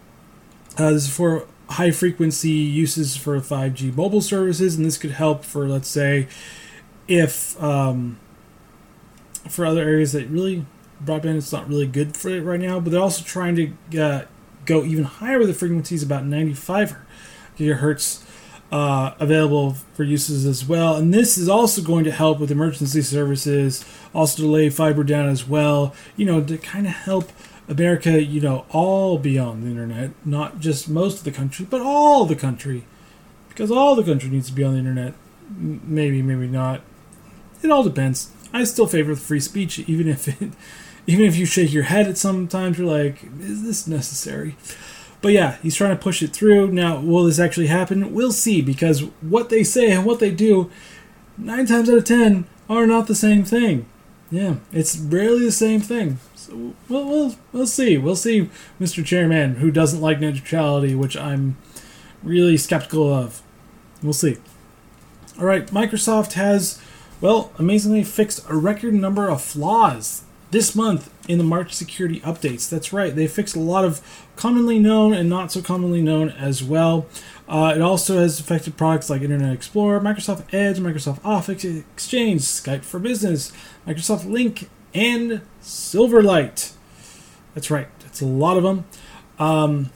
Uh, 0.79 0.90
this 0.90 1.05
is 1.05 1.11
for 1.11 1.46
high 1.70 1.90
frequency 1.90 2.51
uses 2.51 3.16
for 3.16 3.40
5G 3.40 3.96
mobile 3.96 4.20
services, 4.20 4.77
and 4.77 4.85
this 4.85 4.98
could 4.98 5.12
help 5.12 5.42
for, 5.44 5.66
let's 5.66 5.88
say, 5.88 6.29
if 7.09 7.61
um, 7.62 8.18
for 9.48 9.64
other 9.64 9.83
areas 9.83 10.12
that 10.12 10.29
really 10.29 10.66
broadband 11.03 11.37
is 11.37 11.51
not 11.51 11.68
really 11.68 11.87
good 11.87 12.16
for 12.16 12.29
it 12.29 12.42
right 12.42 12.61
now, 12.61 12.79
but 12.79 12.92
they're 12.92 13.01
also 13.01 13.25
trying 13.25 13.57
to 13.57 14.01
uh, 14.01 14.25
go 14.66 14.85
even 14.85 15.05
higher 15.05 15.38
with 15.38 15.48
the 15.48 15.55
frequencies, 15.55 16.03
about 16.03 16.27
95 16.27 16.94
gigahertz. 17.59 18.22
Uh, 18.72 19.14
available 19.20 19.72
for 19.92 20.02
uses 20.02 20.46
as 20.46 20.66
well. 20.66 20.96
And 20.96 21.12
this 21.12 21.37
is 21.37 21.46
also 21.46 21.82
going 21.82 22.04
to 22.04 22.11
help 22.11 22.40
with 22.40 22.50
emergency 22.50 23.02
services, 23.02 23.85
also 24.14 24.44
to 24.44 24.48
lay 24.48 24.70
fiber 24.70 25.04
down 25.04 25.28
as 25.28 25.46
well, 25.46 25.94
you 26.16 26.24
know, 26.24 26.42
to 26.42 26.56
kind 26.56 26.87
of 26.87 26.94
help 26.94 27.30
America, 27.68 28.22
you 28.22 28.40
know, 28.40 28.64
all 28.70 29.18
be 29.18 29.38
on 29.38 29.61
the 29.61 29.68
internet, 29.68 30.12
not 30.24 30.58
just 30.58 30.88
most 30.88 31.18
of 31.18 31.24
the 31.24 31.30
country, 31.30 31.66
but 31.68 31.82
all 31.82 32.24
the 32.24 32.35
country. 32.35 32.85
Because 33.48 33.70
all 33.70 33.94
the 33.94 34.02
country 34.02 34.30
needs 34.30 34.48
to 34.48 34.54
be 34.54 34.64
on 34.64 34.72
the 34.72 34.78
internet. 34.78 35.12
Maybe, 35.54 36.22
maybe 36.22 36.46
not. 36.46 36.80
It 37.62 37.70
all 37.70 37.85
depends. 37.85 38.30
I 38.52 38.64
still 38.64 38.87
favor 38.87 39.14
free 39.14 39.40
speech, 39.40 39.78
even 39.80 40.08
if 40.08 40.28
it, 40.28 40.52
even 41.06 41.26
if 41.26 41.37
you 41.37 41.44
shake 41.46 41.72
your 41.72 41.85
head 41.85 42.06
at 42.06 42.18
sometimes, 42.18 42.78
you're 42.78 42.87
like, 42.87 43.22
is 43.40 43.62
this 43.62 43.87
necessary? 43.87 44.56
But 45.22 45.32
yeah, 45.32 45.56
he's 45.62 45.76
trying 45.76 45.96
to 45.96 46.02
push 46.02 46.22
it 46.22 46.32
through. 46.35 46.72
Now, 46.72 47.00
will 47.00 47.24
this 47.24 47.38
actually 47.38 47.68
happen? 47.68 48.12
We'll 48.12 48.32
see, 48.32 48.61
because 48.61 49.04
what 49.20 49.48
they 49.48 49.62
say 49.62 49.92
and 49.92 50.04
what 50.04 50.18
they 50.18 50.32
do, 50.32 50.70
nine 51.38 51.64
times 51.64 51.88
out 51.88 51.98
of 51.98 52.04
ten, 52.04 52.44
are 52.68 52.87
not 52.87 53.06
the 53.06 53.14
same 53.14 53.44
thing. 53.44 53.87
Yeah, 54.30 54.56
it's 54.72 54.98
rarely 54.98 55.44
the 55.44 55.52
same 55.52 55.80
thing. 55.80 56.18
So 56.35 56.74
we'll, 56.88 57.06
we'll, 57.06 57.35
we'll 57.52 57.66
see. 57.66 57.96
We'll 57.96 58.16
see, 58.16 58.50
Mr. 58.80 59.04
Chairman, 59.04 59.56
who 59.56 59.70
doesn't 59.70 60.00
like 60.00 60.18
neutrality, 60.18 60.94
which 60.94 61.16
I'm 61.16 61.56
really 62.22 62.56
skeptical 62.56 63.12
of. 63.12 63.42
We'll 64.02 64.12
see. 64.12 64.38
All 65.38 65.46
right, 65.46 65.66
Microsoft 65.68 66.32
has, 66.32 66.82
well, 67.20 67.52
amazingly 67.58 68.02
fixed 68.02 68.44
a 68.48 68.56
record 68.56 68.94
number 68.94 69.28
of 69.28 69.40
flaws 69.40 70.24
this 70.53 70.77
month 70.77 71.12
in 71.29 71.38
the 71.38 71.45
March 71.45 71.73
security 71.73 72.21
updates. 72.21 72.69
That's 72.69 72.93
right, 72.93 73.15
they 73.15 73.27
fixed 73.27 73.57
a 73.57 73.61
lot 73.61 73.85
of 73.85 74.01
commonly 74.37 74.79
known 74.79 75.12
and 75.12 75.29
not 75.29 75.51
so 75.51 75.61
commonly 75.61 76.03
known 76.03 76.29
as 76.31 76.62
well. 76.62 77.07
Uh, 77.49 77.73
it 77.75 77.83
also 77.83 78.19
has 78.19 78.38
affected 78.38 78.77
products 78.77 79.11
like 79.11 79.23
Internet 79.23 79.53
Explorer, 79.53 80.01
Microsoft 80.01 80.53
Edge, 80.55 80.79
Microsoft 80.79 81.25
Office 81.25 81.65
Exchange, 81.65 82.43
Skype 82.43 82.85
for 82.85 83.01
Business, 83.01 83.51
Microsoft 83.87 84.25
Lync, 84.25 84.69
and 84.95 85.41
Silverlight. 85.61 86.73
That's 87.55 87.71
right, 87.71 87.88
that's 88.01 88.21
a 88.21 88.27
lot 88.27 88.57
of 88.57 88.62
them. 88.62 88.85
Um, 89.38 89.91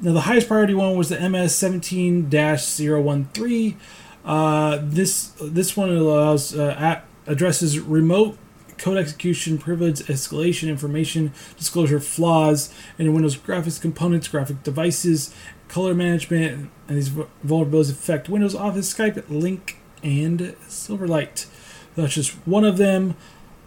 now, 0.00 0.12
the 0.12 0.22
highest 0.22 0.48
priority 0.48 0.74
one 0.74 0.96
was 0.96 1.08
the 1.08 1.28
MS 1.28 1.54
17 1.56 2.28
013. 2.28 3.76
Uh, 4.24 4.78
this 4.82 5.28
this 5.40 5.76
one 5.76 5.90
allows 5.90 6.54
uh, 6.54 7.00
addresses 7.26 7.78
remote 7.78 8.36
code 8.82 8.98
execution, 8.98 9.58
privilege 9.58 10.00
escalation, 10.00 10.68
information 10.68 11.32
disclosure 11.56 12.00
flaws 12.00 12.74
in 12.98 13.12
Windows 13.12 13.36
graphics 13.36 13.80
components, 13.80 14.26
graphic 14.26 14.64
devices, 14.64 15.32
color 15.68 15.94
management, 15.94 16.68
and 16.88 16.96
these 16.96 17.10
vulnerabilities 17.10 17.92
affect 17.92 18.28
Windows 18.28 18.56
Office, 18.56 18.92
Skype, 18.92 19.22
Lync, 19.22 19.76
and 20.02 20.40
Silverlight. 20.66 21.46
That's 21.94 22.14
just 22.14 22.32
one 22.44 22.64
of 22.64 22.76
them. 22.76 23.14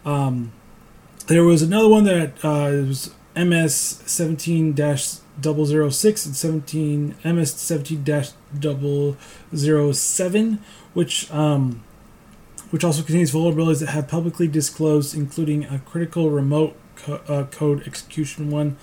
Um, 0.03 0.51
there 1.27 1.45
was 1.45 1.61
another 1.61 1.87
one 1.87 2.03
that 2.03 2.33
uh, 2.43 2.83
was 2.85 3.15
MS 3.37 3.73
17 4.05 4.75
006 4.75 6.25
and 6.25 6.35
17 6.35 7.15
MS 7.23 7.53
17 7.53 8.05
007, 9.93 10.59
which 10.93 11.31
um, 11.31 11.84
which 12.71 12.83
also 12.83 13.03
contains 13.03 13.31
vulnerabilities 13.31 13.79
that 13.79 13.89
have 13.89 14.07
publicly 14.07 14.47
disclosed, 14.47 15.15
including 15.15 15.65
a 15.65 15.79
critical 15.79 16.29
remote 16.29 16.75
co- 16.95 17.21
uh, 17.27 17.45
code 17.45 17.87
execution 17.87 18.49
one. 18.49 18.77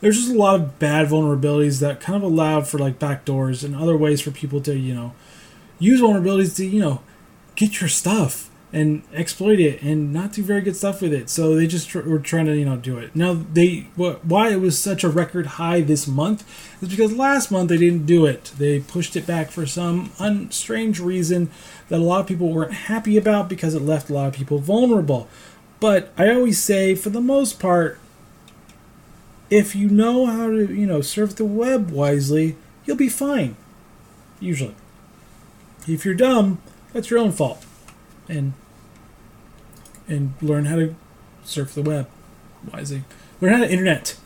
There's 0.00 0.16
just 0.16 0.32
a 0.32 0.38
lot 0.38 0.56
of 0.56 0.78
bad 0.78 1.08
vulnerabilities 1.08 1.80
that 1.80 2.00
kind 2.00 2.16
of 2.16 2.22
allow 2.22 2.60
for 2.62 2.78
like 2.78 2.98
backdoors 2.98 3.64
and 3.64 3.76
other 3.76 3.96
ways 3.96 4.20
for 4.20 4.32
people 4.32 4.60
to, 4.62 4.76
you 4.76 4.94
know, 4.94 5.14
use 5.78 6.00
vulnerabilities 6.00 6.56
to, 6.56 6.66
you 6.66 6.80
know, 6.80 7.02
get 7.54 7.80
your 7.80 7.88
stuff 7.88 8.50
and 8.72 9.02
exploit 9.12 9.60
it 9.60 9.82
and 9.82 10.12
not 10.12 10.32
do 10.32 10.42
very 10.42 10.62
good 10.62 10.76
stuff 10.76 11.02
with 11.02 11.12
it. 11.12 11.28
So 11.28 11.54
they 11.54 11.66
just 11.66 11.88
tr- 11.90 12.00
were 12.00 12.18
trying 12.18 12.46
to, 12.46 12.56
you 12.56 12.64
know, 12.64 12.76
do 12.76 12.98
it. 12.98 13.14
Now 13.14 13.34
they 13.34 13.88
why 13.96 14.50
it 14.50 14.60
was 14.60 14.78
such 14.78 15.04
a 15.04 15.10
record 15.10 15.46
high 15.46 15.82
this 15.82 16.06
month 16.06 16.42
is 16.80 16.88
because 16.88 17.12
last 17.12 17.50
month 17.50 17.68
they 17.68 17.76
didn't 17.76 18.06
do 18.06 18.24
it. 18.24 18.52
They 18.56 18.80
pushed 18.80 19.14
it 19.14 19.26
back 19.26 19.50
for 19.50 19.66
some 19.66 20.12
un- 20.18 20.50
strange 20.50 21.00
reason 21.00 21.50
that 21.88 22.00
a 22.00 22.04
lot 22.04 22.20
of 22.20 22.26
people 22.26 22.48
weren't 22.48 22.72
happy 22.72 23.18
about 23.18 23.48
because 23.48 23.74
it 23.74 23.82
left 23.82 24.08
a 24.08 24.14
lot 24.14 24.28
of 24.28 24.34
people 24.34 24.58
vulnerable. 24.58 25.28
But 25.78 26.12
I 26.16 26.30
always 26.30 26.62
say, 26.62 26.94
for 26.94 27.10
the 27.10 27.20
most 27.20 27.60
part, 27.60 27.98
if 29.50 29.74
you 29.74 29.88
know 29.90 30.24
how 30.26 30.46
to, 30.46 30.72
you 30.72 30.86
know, 30.86 31.02
surf 31.02 31.36
the 31.36 31.44
web 31.44 31.90
wisely, 31.90 32.56
you'll 32.86 32.96
be 32.96 33.08
fine. 33.10 33.56
Usually. 34.40 34.74
If 35.86 36.04
you're 36.04 36.14
dumb, 36.14 36.62
that's 36.92 37.10
your 37.10 37.18
own 37.18 37.32
fault. 37.32 37.66
And 38.28 38.54
and 40.12 40.34
learn 40.40 40.66
how 40.66 40.76
to 40.76 40.94
surf 41.44 41.74
the 41.74 41.82
web 41.82 42.08
wisely. 42.72 43.04
Learn 43.40 43.54
how 43.54 43.60
to 43.60 43.70
internet, 43.70 44.16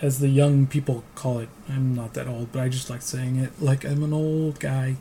as 0.00 0.18
the 0.18 0.28
young 0.28 0.66
people 0.66 1.04
call 1.14 1.38
it. 1.38 1.48
I'm 1.68 1.94
not 1.94 2.14
that 2.14 2.26
old, 2.26 2.50
but 2.52 2.62
I 2.62 2.68
just 2.68 2.90
like 2.90 3.02
saying 3.02 3.36
it 3.36 3.52
like 3.60 3.84
I'm 3.84 4.02
an 4.02 4.12
old 4.12 4.58
guy. 4.58 4.96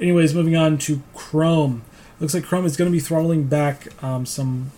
Anyways, 0.00 0.34
moving 0.34 0.56
on 0.56 0.78
to 0.78 1.02
Chrome. 1.14 1.82
Looks 2.18 2.34
like 2.34 2.44
Chrome 2.44 2.66
is 2.66 2.76
going 2.76 2.90
to 2.90 2.92
be 2.92 3.00
throttling 3.00 3.44
back 3.44 3.88
um, 4.02 4.26
some 4.26 4.72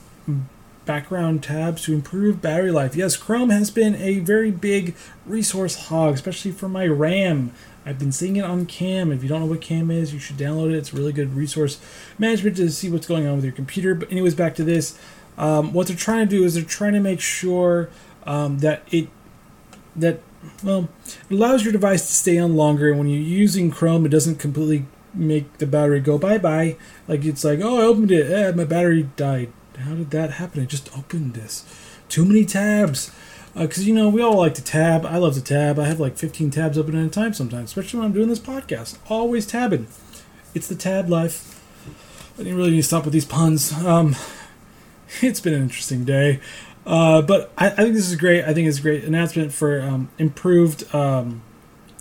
background 0.84 1.42
tabs 1.42 1.82
to 1.82 1.94
improve 1.94 2.42
battery 2.42 2.72
life. 2.72 2.96
Yes, 2.96 3.16
Chrome 3.16 3.50
has 3.50 3.70
been 3.70 3.94
a 3.96 4.18
very 4.18 4.50
big 4.50 4.94
resource 5.26 5.86
hog, 5.86 6.14
especially 6.14 6.50
for 6.50 6.68
my 6.68 6.86
RAM. 6.86 7.52
I've 7.84 7.98
been 7.98 8.12
seeing 8.12 8.36
it 8.36 8.44
on 8.44 8.66
Cam. 8.66 9.10
If 9.10 9.22
you 9.22 9.28
don't 9.28 9.40
know 9.40 9.46
what 9.46 9.60
Cam 9.60 9.90
is, 9.90 10.12
you 10.12 10.20
should 10.20 10.36
download 10.36 10.70
it. 10.72 10.76
It's 10.76 10.92
a 10.92 10.96
really 10.96 11.12
good 11.12 11.34
resource 11.34 11.80
management 12.18 12.56
to 12.56 12.70
see 12.70 12.88
what's 12.90 13.06
going 13.06 13.26
on 13.26 13.36
with 13.36 13.44
your 13.44 13.52
computer. 13.52 13.94
But 13.94 14.10
anyways, 14.12 14.34
back 14.34 14.54
to 14.56 14.64
this. 14.64 14.98
Um, 15.36 15.72
what 15.72 15.88
they're 15.88 15.96
trying 15.96 16.28
to 16.28 16.36
do 16.36 16.44
is 16.44 16.54
they're 16.54 16.62
trying 16.62 16.92
to 16.92 17.00
make 17.00 17.20
sure 17.20 17.90
um, 18.24 18.58
that 18.58 18.82
it 18.90 19.08
that 19.96 20.20
well 20.62 20.88
it 21.30 21.34
allows 21.34 21.64
your 21.64 21.72
device 21.72 22.06
to 22.06 22.12
stay 22.12 22.38
on 22.38 22.54
longer. 22.54 22.90
And 22.90 22.98
when 22.98 23.08
you're 23.08 23.20
using 23.20 23.70
Chrome, 23.70 24.06
it 24.06 24.10
doesn't 24.10 24.36
completely 24.36 24.86
make 25.14 25.58
the 25.58 25.66
battery 25.66 26.00
go 26.00 26.18
bye 26.18 26.38
bye. 26.38 26.76
Like 27.08 27.24
it's 27.24 27.44
like, 27.44 27.60
oh, 27.60 27.80
I 27.80 27.84
opened 27.84 28.12
it, 28.12 28.30
eh, 28.30 28.52
my 28.52 28.64
battery 28.64 29.08
died. 29.16 29.52
How 29.78 29.94
did 29.94 30.10
that 30.10 30.32
happen? 30.32 30.62
I 30.62 30.66
just 30.66 30.96
opened 30.96 31.34
this. 31.34 31.64
Too 32.08 32.24
many 32.24 32.44
tabs. 32.44 33.10
Because, 33.54 33.84
uh, 33.84 33.86
you 33.86 33.94
know, 33.94 34.08
we 34.08 34.22
all 34.22 34.36
like 34.36 34.54
to 34.54 34.64
tab. 34.64 35.04
I 35.04 35.18
love 35.18 35.34
to 35.34 35.42
tab. 35.42 35.78
I 35.78 35.86
have 35.86 36.00
like 36.00 36.16
15 36.16 36.50
tabs 36.50 36.78
open 36.78 36.96
at 36.96 37.04
a 37.04 37.10
time 37.10 37.34
sometimes, 37.34 37.70
especially 37.70 37.98
when 37.98 38.06
I'm 38.06 38.12
doing 38.12 38.28
this 38.28 38.38
podcast. 38.38 38.98
Always 39.08 39.46
tabbing. 39.46 39.86
It's 40.54 40.68
the 40.68 40.74
tab 40.74 41.08
life. 41.08 41.62
I 42.34 42.44
didn't 42.44 42.56
really 42.56 42.70
need 42.70 42.76
to 42.78 42.82
stop 42.82 43.04
with 43.04 43.12
these 43.12 43.24
puns. 43.24 43.72
Um, 43.84 44.16
it's 45.20 45.40
been 45.40 45.54
an 45.54 45.62
interesting 45.62 46.04
day. 46.04 46.40
Uh, 46.86 47.22
but 47.22 47.52
I, 47.56 47.66
I, 47.66 47.70
think 47.70 47.94
this 47.94 48.08
is 48.08 48.16
great. 48.16 48.44
I 48.44 48.54
think 48.54 48.66
it's 48.68 48.78
a 48.78 48.82
great 48.82 49.04
announcement 49.04 49.52
for 49.52 49.80
um, 49.80 50.10
improved 50.18 50.92
um, 50.94 51.42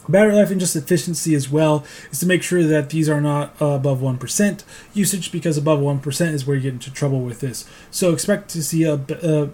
Battery 0.10 0.34
life 0.34 0.50
and 0.50 0.60
just 0.60 0.76
efficiency 0.76 1.36
as 1.36 1.50
well 1.50 1.86
is 2.12 2.20
to 2.20 2.26
make 2.26 2.42
sure 2.44 2.64
that 2.64 2.90
these 2.90 3.08
are 3.08 3.22
not 3.22 3.54
uh, 3.62 3.68
above 3.68 4.00
1% 4.00 4.64
usage 4.94 5.32
because 5.32 5.58
above 5.58 5.80
1% 5.80 6.34
is 6.34 6.46
where 6.46 6.56
you 6.56 6.64
get 6.64 6.74
into 6.74 6.92
trouble 6.92 7.22
with 7.22 7.40
this. 7.40 7.70
So 7.92 8.12
expect 8.12 8.50
to 8.50 8.64
see 8.64 8.84
a, 8.84 8.96
a 8.96 9.50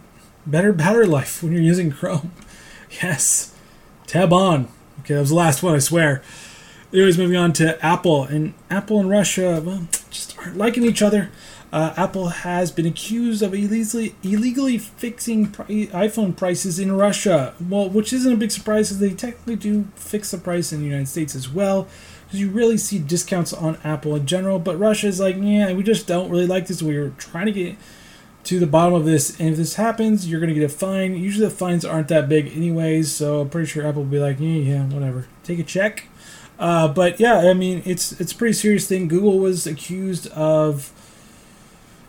better 0.48 0.74
battery 0.74 1.06
life 1.06 1.44
when 1.44 1.52
you're 1.52 1.62
using 1.62 1.92
Chrome. 1.92 2.32
Yes. 3.04 3.54
Tab 4.08 4.32
on. 4.32 4.70
Okay, 5.02 5.16
that 5.16 5.20
was 5.20 5.30
the 5.30 5.36
last 5.36 5.62
one, 5.62 5.76
I 5.76 5.80
swear. 5.80 6.24
Anyways, 6.94 7.18
moving 7.18 7.36
on 7.36 7.52
to 7.54 7.86
Apple. 7.86 8.24
And 8.24 8.54
Apple 8.70 9.02
and 9.02 9.10
Russia, 9.10 9.62
well, 9.64 9.90
just 10.10 10.38
aren't 10.40 10.58
liking 10.58 10.84
each 10.86 11.02
other. 11.02 11.30
Uh, 11.72 11.94
Apple 11.98 12.30
has 12.30 12.72
been 12.72 12.86
accused 12.86 13.44
of 13.44 13.54
illegally, 13.54 14.16
illegally 14.24 14.78
fixing 14.78 15.52
pri- 15.52 15.88
iPhone 15.88 16.36
prices 16.36 16.80
in 16.80 16.94
Russia. 16.94 17.54
Well, 17.60 17.90
which 17.90 18.14
isn't 18.14 18.32
a 18.32 18.38
big 18.38 18.52
surprise 18.52 18.88
because 18.88 19.00
they 19.00 19.14
technically 19.14 19.58
do 19.58 19.88
fix 19.96 20.32
the 20.32 20.38
price 20.38 20.72
in 20.72 20.80
the 20.80 20.86
United 20.86 21.10
States 21.10 21.36
as 21.36 21.50
well. 21.50 21.90
Because 22.26 22.40
you 22.40 22.50
really 22.50 22.78
see 22.78 23.00
discounts 23.00 23.52
on 23.52 23.78
Apple 23.84 24.16
in 24.16 24.26
general, 24.26 24.60
but 24.60 24.80
Russia 24.80 25.08
is 25.08 25.20
like, 25.20 25.36
yeah, 25.40 25.74
we 25.74 25.84
just 25.84 26.08
don't 26.08 26.30
really 26.30 26.48
like 26.48 26.68
this. 26.68 26.82
We 26.82 26.96
are 26.96 27.10
trying 27.12 27.48
to 27.48 27.52
get 27.52 27.76
to 28.48 28.60
the 28.60 28.68
bottom 28.68 28.94
of 28.94 29.04
this, 29.04 29.38
and 29.40 29.50
if 29.50 29.58
this 29.58 29.76
happens, 29.76 30.28
you're 30.28 30.40
going 30.40 30.54
to 30.54 30.58
get 30.58 30.64
a 30.64 30.70
fine. 30.70 31.18
Usually 31.18 31.46
the 31.46 31.54
fines 31.54 31.84
aren't 31.84 32.08
that 32.08 32.30
big, 32.30 32.56
anyways, 32.56 33.14
so 33.14 33.42
I'm 33.42 33.50
pretty 33.50 33.68
sure 33.68 33.86
Apple 33.86 34.04
will 34.04 34.10
be 34.10 34.20
like, 34.20 34.40
yeah, 34.40 34.48
yeah, 34.48 34.84
whatever, 34.86 35.28
take 35.44 35.60
a 35.60 35.64
check. 35.64 36.08
Uh, 36.58 36.88
but 36.88 37.20
yeah, 37.20 37.40
I 37.40 37.54
mean, 37.54 37.84
it's 37.86 38.14
it's 38.20 38.32
a 38.32 38.36
pretty 38.36 38.54
serious 38.54 38.88
thing. 38.88 39.08
Google 39.08 39.38
was 39.38 39.68
accused 39.68 40.28
of 40.32 40.92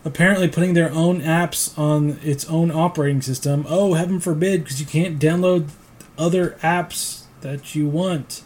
apparently 0.05 0.47
putting 0.47 0.73
their 0.73 0.91
own 0.91 1.21
apps 1.21 1.77
on 1.77 2.17
its 2.23 2.49
own 2.49 2.71
operating 2.71 3.21
system. 3.21 3.65
Oh, 3.67 3.93
heaven 3.95 4.19
forbid, 4.19 4.63
because 4.63 4.79
you 4.79 4.87
can't 4.87 5.19
download 5.19 5.69
other 6.17 6.57
apps 6.63 7.23
that 7.41 7.75
you 7.75 7.87
want. 7.87 8.43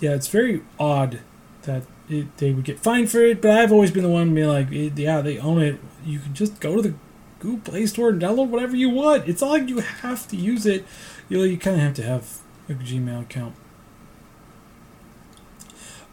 Yeah, 0.00 0.14
it's 0.14 0.28
very 0.28 0.62
odd 0.78 1.20
that 1.62 1.84
it, 2.10 2.36
they 2.38 2.52
would 2.52 2.64
get 2.64 2.78
fined 2.78 3.10
for 3.10 3.20
it, 3.20 3.40
but 3.40 3.52
I've 3.52 3.72
always 3.72 3.90
been 3.90 4.02
the 4.02 4.08
one 4.10 4.34
being 4.34 4.48
like, 4.48 4.68
yeah, 4.70 5.20
they 5.20 5.38
own 5.38 5.62
it. 5.62 5.80
You 6.04 6.18
can 6.18 6.34
just 6.34 6.60
go 6.60 6.76
to 6.76 6.82
the 6.82 6.94
Google 7.38 7.60
Play 7.60 7.86
Store 7.86 8.10
and 8.10 8.20
download 8.20 8.48
whatever 8.48 8.76
you 8.76 8.90
want. 8.90 9.28
It's 9.28 9.40
not 9.40 9.50
like 9.50 9.68
you 9.68 9.78
have 9.78 10.28
to 10.28 10.36
use 10.36 10.66
it. 10.66 10.84
You 11.28 11.38
know, 11.38 11.44
you 11.44 11.58
kind 11.58 11.76
of 11.76 11.82
have 11.82 11.94
to 11.94 12.02
have 12.02 12.38
a 12.68 12.74
Gmail 12.74 13.22
account. 13.22 13.54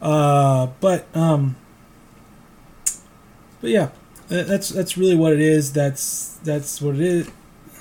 Uh, 0.01 0.67
but 0.79 1.07
um, 1.15 1.55
but 3.61 3.69
yeah, 3.69 3.89
that's 4.27 4.69
that's 4.69 4.97
really 4.97 5.15
what 5.15 5.33
it 5.33 5.39
is. 5.39 5.73
That's 5.73 6.37
that's 6.43 6.81
what 6.81 6.95
it 6.95 7.01
is. 7.01 7.31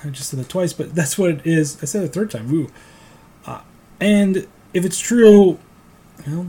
I 0.04 0.08
just 0.08 0.30
said 0.30 0.40
that 0.40 0.48
twice, 0.48 0.72
but 0.72 0.94
that's 0.94 1.18
what 1.18 1.30
it 1.30 1.46
is. 1.46 1.82
I 1.82 1.86
said 1.86 2.02
it 2.02 2.06
a 2.06 2.08
third 2.08 2.30
time. 2.30 2.52
Ooh. 2.52 2.68
Uh, 3.44 3.60
and 4.00 4.46
if 4.72 4.84
it's 4.84 4.98
true, 4.98 5.58
well, 6.26 6.46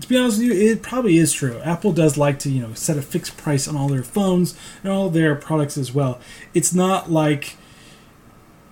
to 0.00 0.08
be 0.08 0.16
honest 0.16 0.38
with 0.38 0.48
you, 0.48 0.52
it 0.52 0.82
probably 0.82 1.18
is 1.18 1.32
true. 1.32 1.60
Apple 1.60 1.92
does 1.92 2.16
like 2.16 2.38
to, 2.40 2.50
you 2.50 2.62
know, 2.62 2.74
set 2.74 2.96
a 2.96 3.02
fixed 3.02 3.36
price 3.36 3.68
on 3.68 3.76
all 3.76 3.88
their 3.88 4.02
phones 4.02 4.56
and 4.82 4.92
all 4.92 5.10
their 5.10 5.34
products 5.34 5.76
as 5.76 5.92
well. 5.92 6.20
It's 6.54 6.72
not 6.72 7.10
like 7.10 7.56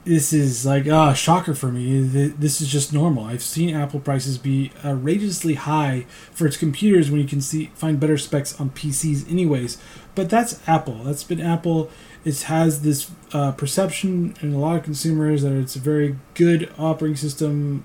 this 0.09 0.33
is 0.33 0.65
like 0.65 0.89
ah 0.89 1.13
shocker 1.13 1.55
for 1.55 1.71
me. 1.71 2.01
This 2.01 2.63
is 2.63 2.69
just 2.69 2.95
normal. 2.95 3.25
I've 3.25 3.43
seen 3.43 3.75
Apple 3.75 4.01
prices 4.01 4.39
be 4.39 4.73
outrageously 4.83 5.55
high 5.55 6.07
for 6.33 6.47
its 6.47 6.57
computers 6.57 7.11
when 7.11 7.21
you 7.21 7.27
can 7.27 7.43
see 7.43 7.67
find 7.75 8.01
better 8.01 8.17
specs 8.17 8.59
on 8.59 8.71
PCs, 8.71 9.31
anyways. 9.31 9.77
But 10.15 10.31
that's 10.31 10.67
Apple. 10.67 11.05
That's 11.05 11.25
been 11.25 11.41
Apple. 11.41 11.91
It 12.25 12.41
has 12.43 12.83
this 12.83 13.11
uh, 13.33 13.53
perception 13.53 14.35
in 14.41 14.55
a 14.55 14.59
lot 14.59 14.77
of 14.77 14.83
consumers 14.83 15.43
that 15.43 15.53
it's 15.53 15.77
a 15.77 15.81
very 15.81 16.17
good 16.35 16.73
operating 16.79 17.17
system. 17.17 17.85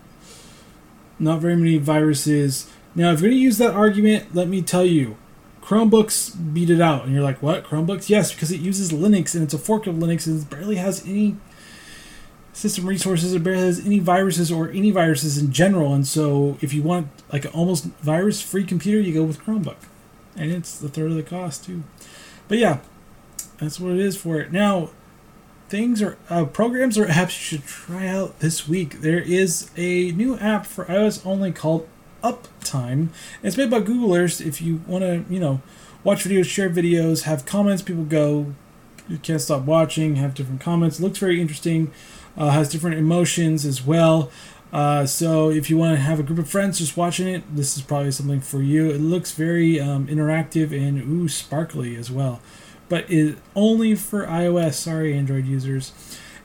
Not 1.19 1.41
very 1.41 1.57
many 1.57 1.77
viruses. 1.77 2.71
Now, 2.95 3.11
if 3.11 3.21
you're 3.21 3.29
going 3.29 3.39
to 3.39 3.43
use 3.43 3.57
that 3.57 3.73
argument, 3.73 4.35
let 4.35 4.47
me 4.47 4.61
tell 4.61 4.85
you, 4.85 5.17
Chromebooks 5.61 6.53
beat 6.53 6.69
it 6.69 6.81
out. 6.81 7.05
And 7.05 7.13
you're 7.13 7.23
like, 7.23 7.41
what? 7.41 7.63
Chromebooks? 7.63 8.09
Yes, 8.09 8.33
because 8.33 8.51
it 8.51 8.59
uses 8.59 8.91
Linux 8.91 9.33
and 9.33 9.43
it's 9.43 9.53
a 9.53 9.57
fork 9.57 9.87
of 9.87 9.95
Linux 9.95 10.27
and 10.27 10.41
it 10.41 10.49
barely 10.49 10.75
has 10.75 11.05
any 11.07 11.37
system 12.51 12.85
resources. 12.85 13.33
It 13.33 13.43
barely 13.43 13.61
has 13.61 13.85
any 13.85 13.99
viruses 13.99 14.51
or 14.51 14.69
any 14.69 14.91
viruses 14.91 15.37
in 15.37 15.51
general. 15.51 15.93
And 15.93 16.05
so, 16.05 16.57
if 16.61 16.73
you 16.73 16.83
want 16.83 17.07
like 17.31 17.45
an 17.45 17.51
almost 17.51 17.85
virus 17.85 18.41
free 18.41 18.65
computer, 18.65 18.99
you 18.99 19.13
go 19.13 19.23
with 19.23 19.39
Chromebook. 19.43 19.77
And 20.35 20.51
it's 20.51 20.77
the 20.77 20.89
third 20.89 21.11
of 21.11 21.17
the 21.17 21.23
cost, 21.23 21.65
too. 21.65 21.83
But 22.47 22.57
yeah, 22.57 22.79
that's 23.57 23.79
what 23.79 23.93
it 23.93 23.99
is 23.99 24.17
for 24.17 24.39
it. 24.39 24.51
Now, 24.51 24.89
things 25.69 26.01
are 26.01 26.17
uh, 26.29 26.45
programs 26.45 26.97
or 26.97 27.05
apps 27.05 27.37
you 27.37 27.57
should 27.57 27.65
try 27.65 28.07
out 28.07 28.39
this 28.39 28.67
week. 28.67 29.01
There 29.01 29.19
is 29.19 29.71
a 29.77 30.11
new 30.11 30.37
app 30.37 30.65
for 30.65 30.85
iOS 30.85 31.25
only 31.25 31.51
called 31.51 31.87
Uptime. 32.23 33.09
It's 33.41 33.57
made 33.57 33.69
by 33.69 33.81
Googlers. 33.81 34.45
If 34.45 34.61
you 34.61 34.81
want 34.87 35.03
to, 35.03 35.25
you 35.29 35.39
know, 35.39 35.61
watch 36.03 36.23
videos, 36.23 36.45
share 36.45 36.69
videos, 36.69 37.23
have 37.23 37.45
comments, 37.45 37.81
people 37.81 38.03
go, 38.05 38.53
you 39.07 39.17
can't 39.17 39.41
stop 39.41 39.63
watching, 39.63 40.15
have 40.15 40.33
different 40.33 40.61
comments. 40.61 40.99
It 40.99 41.03
looks 41.03 41.19
very 41.19 41.41
interesting. 41.41 41.91
Uh, 42.35 42.49
has 42.49 42.69
different 42.69 42.97
emotions 42.97 43.65
as 43.65 43.85
well. 43.85 44.31
Uh, 44.71 45.05
so 45.05 45.51
if 45.51 45.69
you 45.69 45.77
want 45.77 45.95
to 45.95 46.01
have 46.01 46.19
a 46.19 46.23
group 46.23 46.39
of 46.39 46.49
friends 46.49 46.79
just 46.79 46.97
watching 46.97 47.27
it, 47.27 47.43
this 47.55 47.77
is 47.77 47.83
probably 47.83 48.11
something 48.11 48.41
for 48.41 48.59
you. 48.59 48.89
It 48.89 48.99
looks 49.01 49.31
very 49.31 49.79
um, 49.79 50.07
interactive 50.07 50.71
and 50.75 50.99
ooh 50.99 51.27
sparkly 51.27 51.95
as 51.95 52.09
well, 52.09 52.41
but 52.89 53.09
it 53.11 53.37
only 53.55 53.93
for 53.93 54.25
iOS. 54.25 54.73
Sorry, 54.73 55.15
Android 55.15 55.45
users. 55.45 55.93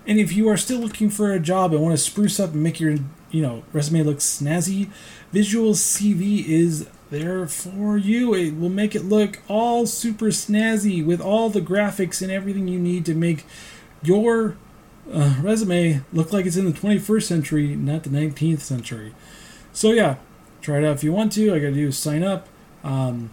And 0.07 0.19
if 0.19 0.35
you 0.35 0.47
are 0.49 0.59
still 0.59 0.79
looking 0.79 1.09
for 1.09 1.33
a 1.33 1.41
job 1.41 1.73
and 1.73 1.83
want 1.83 1.97
to 1.97 2.03
spruce 2.03 2.39
up 2.39 2.53
and 2.53 2.63
make 2.63 2.81
your 2.81 2.99
you 3.31 3.43
know 3.43 3.63
resume 3.73 4.03
looks 4.03 4.25
snazzy, 4.25 4.91
Visual 5.33 5.73
CV 5.73 6.47
is 6.47 6.89
there 7.11 7.47
for 7.47 7.99
you. 7.99 8.35
It 8.35 8.59
will 8.59 8.71
make 8.71 8.95
it 8.95 9.05
look 9.05 9.41
all 9.47 9.87
super 9.87 10.27
snazzy 10.27 11.05
with 11.05 11.21
all 11.21 11.51
the 11.51 11.61
graphics 11.61 12.23
and 12.23 12.31
everything 12.31 12.67
you 12.67 12.79
need 12.79 13.05
to 13.07 13.15
make 13.15 13.45
your 14.03 14.57
uh, 15.13 15.37
resume 15.43 16.03
look 16.15 16.33
like 16.33 16.47
it's 16.47 16.57
in 16.57 16.65
the 16.65 16.73
21st 16.73 17.23
century, 17.25 17.77
not 17.77 18.05
the 18.05 18.11
19th 18.11 18.61
century. 18.61 19.15
So 19.73 19.93
yeah, 19.93 20.17
try 20.63 20.79
it 20.79 20.85
out 20.85 20.97
if 20.97 21.05
you 21.05 21.13
want 21.13 21.33
to. 21.33 21.55
I 21.55 21.59
got 21.59 21.69
to 21.69 21.75
do 21.75 21.89
is 21.89 21.99
sign 21.99 22.23
up. 22.23 22.49
Um, 22.83 23.31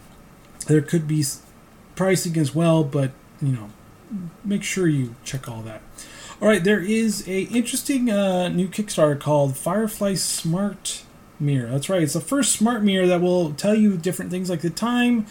there 0.66 0.82
could 0.82 1.08
be 1.08 1.24
pricing 1.94 2.36
as 2.36 2.54
well, 2.54 2.84
but 2.84 3.12
you 3.40 3.52
know, 3.52 3.70
make 4.44 4.62
sure 4.62 4.86
you 4.86 5.14
check 5.24 5.48
all 5.48 5.62
that. 5.62 5.80
All 6.38 6.48
right, 6.48 6.62
there 6.62 6.80
is 6.80 7.26
a 7.26 7.44
interesting 7.44 8.10
uh, 8.10 8.48
new 8.48 8.68
Kickstarter 8.68 9.18
called 9.18 9.56
Firefly 9.56 10.16
Smart 10.16 11.02
Mirror. 11.40 11.70
That's 11.70 11.88
right. 11.88 12.02
It's 12.02 12.12
the 12.12 12.20
first 12.20 12.52
smart 12.52 12.82
mirror 12.82 13.06
that 13.06 13.22
will 13.22 13.54
tell 13.54 13.74
you 13.74 13.96
different 13.96 14.30
things 14.30 14.50
like 14.50 14.60
the 14.60 14.68
time, 14.68 15.24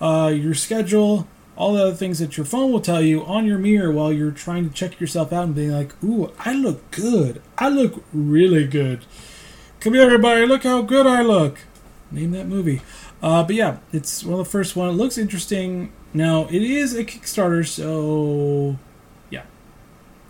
uh, 0.00 0.32
your 0.34 0.54
schedule, 0.54 1.28
all 1.56 1.74
the 1.74 1.82
other 1.82 1.94
things 1.94 2.18
that 2.18 2.36
your 2.36 2.44
phone 2.44 2.72
will 2.72 2.80
tell 2.80 3.00
you 3.00 3.24
on 3.24 3.46
your 3.46 3.56
mirror 3.56 3.92
while 3.92 4.12
you're 4.12 4.32
trying 4.32 4.68
to 4.68 4.74
check 4.74 4.98
yourself 4.98 5.32
out 5.32 5.44
and 5.44 5.54
being 5.54 5.70
like, 5.70 5.94
ooh, 6.02 6.32
I 6.40 6.54
look 6.54 6.90
good. 6.90 7.40
I 7.56 7.68
look 7.68 8.02
really 8.12 8.66
good. 8.66 9.04
Come 9.78 9.94
here, 9.94 10.02
everybody. 10.02 10.44
Look 10.44 10.64
how 10.64 10.82
good 10.82 11.06
I 11.06 11.22
look. 11.22 11.60
Name 12.10 12.32
that 12.32 12.48
movie. 12.48 12.82
Uh, 13.22 13.44
but 13.44 13.54
yeah, 13.54 13.76
it's 13.92 14.24
one 14.24 14.40
of 14.40 14.46
the 14.46 14.50
first 14.50 14.74
one. 14.74 14.88
It 14.88 14.92
looks 14.94 15.18
interesting. 15.18 15.92
Now, 16.12 16.46
it 16.46 16.62
is 16.62 16.96
a 16.96 17.04
Kickstarter, 17.04 17.64
so 17.64 18.76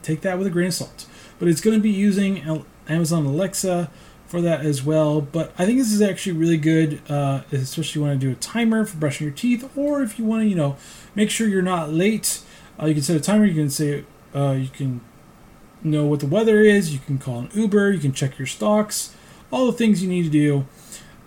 take 0.08 0.22
that 0.22 0.38
with 0.38 0.46
a 0.46 0.50
grain 0.50 0.68
of 0.68 0.74
salt. 0.74 1.06
But 1.38 1.48
it's 1.48 1.60
going 1.60 1.76
to 1.76 1.82
be 1.82 1.90
using 1.90 2.64
Amazon 2.88 3.26
Alexa 3.26 3.90
for 4.26 4.40
that 4.40 4.64
as 4.64 4.82
well. 4.82 5.20
But 5.20 5.52
I 5.58 5.66
think 5.66 5.78
this 5.78 5.92
is 5.92 6.02
actually 6.02 6.32
really 6.32 6.56
good, 6.56 7.00
uh, 7.10 7.42
especially 7.52 8.02
when 8.02 8.12
to 8.12 8.18
do 8.18 8.32
a 8.32 8.34
timer 8.36 8.84
for 8.84 8.96
brushing 8.96 9.26
your 9.26 9.34
teeth, 9.34 9.70
or 9.76 10.02
if 10.02 10.18
you 10.18 10.24
want 10.24 10.42
to, 10.42 10.48
you 10.48 10.56
know, 10.56 10.76
make 11.14 11.30
sure 11.30 11.46
you're 11.46 11.62
not 11.62 11.92
late. 11.92 12.40
Uh, 12.80 12.86
you 12.86 12.94
can 12.94 13.02
set 13.02 13.16
a 13.16 13.20
timer. 13.20 13.44
You 13.44 13.54
can 13.54 13.70
say 13.70 14.04
uh, 14.34 14.52
you 14.52 14.68
can 14.68 15.00
know 15.82 16.04
what 16.04 16.20
the 16.20 16.26
weather 16.26 16.60
is. 16.60 16.92
You 16.92 17.00
can 17.00 17.18
call 17.18 17.40
an 17.40 17.50
Uber. 17.54 17.92
You 17.92 17.98
can 17.98 18.12
check 18.12 18.38
your 18.38 18.46
stocks. 18.46 19.14
All 19.50 19.66
the 19.66 19.72
things 19.72 20.02
you 20.02 20.08
need 20.08 20.24
to 20.24 20.30
do. 20.30 20.66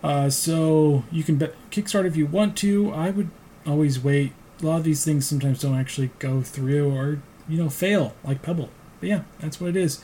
Uh, 0.04 0.30
so 0.30 1.04
you 1.12 1.24
can 1.24 1.38
bet 1.38 1.54
Kickstart 1.70 2.06
if 2.06 2.16
you 2.16 2.26
want 2.26 2.58
to. 2.58 2.92
I 2.92 3.12
would 3.12 3.30
always 3.66 4.00
wait. 4.00 4.34
A 4.62 4.66
lot 4.66 4.78
of 4.78 4.84
these 4.84 5.04
things 5.04 5.28
sometimes 5.28 5.62
don't 5.62 5.78
actually 5.78 6.12
go 6.20 6.42
through 6.42 6.96
or 6.96 7.22
you 7.52 7.62
know 7.62 7.70
fail, 7.70 8.14
like 8.24 8.42
Pebble. 8.42 8.70
But 9.00 9.10
yeah, 9.10 9.24
that's 9.40 9.60
what 9.60 9.70
it 9.70 9.76
is. 9.76 10.02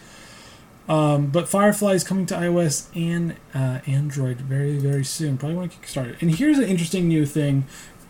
Um, 0.89 1.27
but 1.27 1.49
Firefly 1.49 1.93
is 1.93 2.03
coming 2.03 2.25
to 2.27 2.35
iOS 2.35 2.87
and 2.95 3.35
uh, 3.53 3.79
Android 3.85 4.37
very, 4.37 4.77
very 4.77 5.03
soon. 5.03 5.37
Probably 5.37 5.57
want 5.57 5.71
to 5.71 5.77
kickstart 5.77 5.89
started. 5.89 6.17
And 6.21 6.35
here's 6.35 6.57
an 6.57 6.63
interesting 6.63 7.07
new 7.07 7.25
thing 7.25 7.65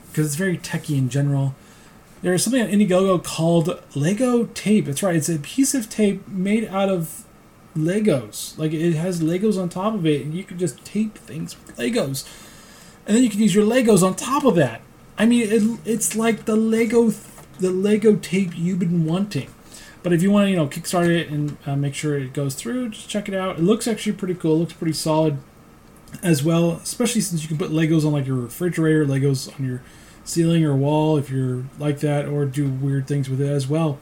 because 0.09 0.27
it's 0.27 0.35
very 0.35 0.57
techy 0.57 0.97
in 0.97 1.09
general. 1.09 1.55
There's 2.21 2.43
something 2.43 2.61
on 2.61 2.67
Indiegogo 2.69 3.23
called 3.23 3.81
Lego 3.95 4.45
tape. 4.45 4.85
That's 4.85 5.03
right. 5.03 5.15
It's 5.15 5.29
a 5.29 5.39
piece 5.39 5.75
tape 5.89 6.27
made 6.27 6.65
out 6.65 6.89
of 6.89 7.25
Legos. 7.75 8.57
Like 8.57 8.73
it 8.73 8.93
has 8.93 9.21
Legos 9.21 9.61
on 9.61 9.69
top 9.69 9.93
of 9.93 10.05
it, 10.05 10.23
and 10.23 10.33
you 10.33 10.43
can 10.43 10.57
just 10.57 10.83
tape 10.83 11.17
things 11.17 11.55
with 11.55 11.77
Legos, 11.77 12.27
and 13.05 13.15
then 13.15 13.23
you 13.23 13.29
can 13.29 13.39
use 13.39 13.53
your 13.53 13.65
Legos 13.65 14.03
on 14.03 14.15
top 14.15 14.43
of 14.43 14.55
that. 14.55 14.81
I 15.17 15.25
mean, 15.25 15.49
it, 15.49 15.79
it's 15.85 16.15
like 16.15 16.45
the 16.45 16.55
Lego, 16.55 17.11
the 17.59 17.71
Lego 17.71 18.15
tape 18.15 18.51
you've 18.55 18.79
been 18.79 19.05
wanting. 19.05 19.53
But 20.03 20.13
if 20.13 20.21
you 20.21 20.31
want 20.31 20.45
to, 20.45 20.49
you 20.51 20.55
know, 20.55 20.67
kickstart 20.67 21.09
it 21.09 21.29
and 21.29 21.57
uh, 21.65 21.75
make 21.75 21.93
sure 21.93 22.17
it 22.17 22.33
goes 22.33 22.55
through, 22.55 22.89
just 22.89 23.09
check 23.09 23.27
it 23.27 23.35
out. 23.35 23.57
It 23.57 23.63
looks 23.63 23.87
actually 23.87 24.13
pretty 24.13 24.35
cool. 24.35 24.55
It 24.55 24.59
looks 24.59 24.73
pretty 24.73 24.93
solid 24.93 25.39
as 26.23 26.43
well, 26.43 26.73
especially 26.83 27.21
since 27.21 27.41
you 27.41 27.47
can 27.47 27.57
put 27.57 27.71
Legos 27.71 28.05
on 28.05 28.13
like 28.13 28.25
your 28.25 28.37
refrigerator, 28.37 29.05
Legos 29.05 29.53
on 29.59 29.65
your 29.65 29.81
ceiling 30.23 30.63
or 30.63 30.75
wall 30.75 31.17
if 31.17 31.29
you're 31.29 31.65
like 31.79 31.99
that, 31.99 32.25
or 32.27 32.45
do 32.45 32.69
weird 32.69 33.07
things 33.07 33.29
with 33.29 33.41
it 33.41 33.49
as 33.49 33.67
well. 33.67 33.99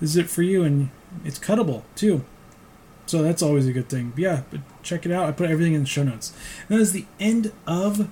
This 0.00 0.10
is 0.10 0.16
it 0.16 0.28
for 0.28 0.42
you, 0.42 0.62
and 0.62 0.90
it's 1.24 1.38
cuttable 1.38 1.82
too. 1.94 2.24
So 3.06 3.22
that's 3.22 3.42
always 3.42 3.66
a 3.66 3.72
good 3.72 3.88
thing. 3.88 4.10
But 4.10 4.18
yeah, 4.18 4.42
but 4.50 4.60
check 4.82 5.06
it 5.06 5.12
out. 5.12 5.26
I 5.26 5.32
put 5.32 5.48
everything 5.48 5.74
in 5.74 5.82
the 5.82 5.88
show 5.88 6.02
notes. 6.02 6.32
And 6.68 6.76
that 6.76 6.82
is 6.82 6.92
the 6.92 7.06
end 7.20 7.52
of 7.66 8.10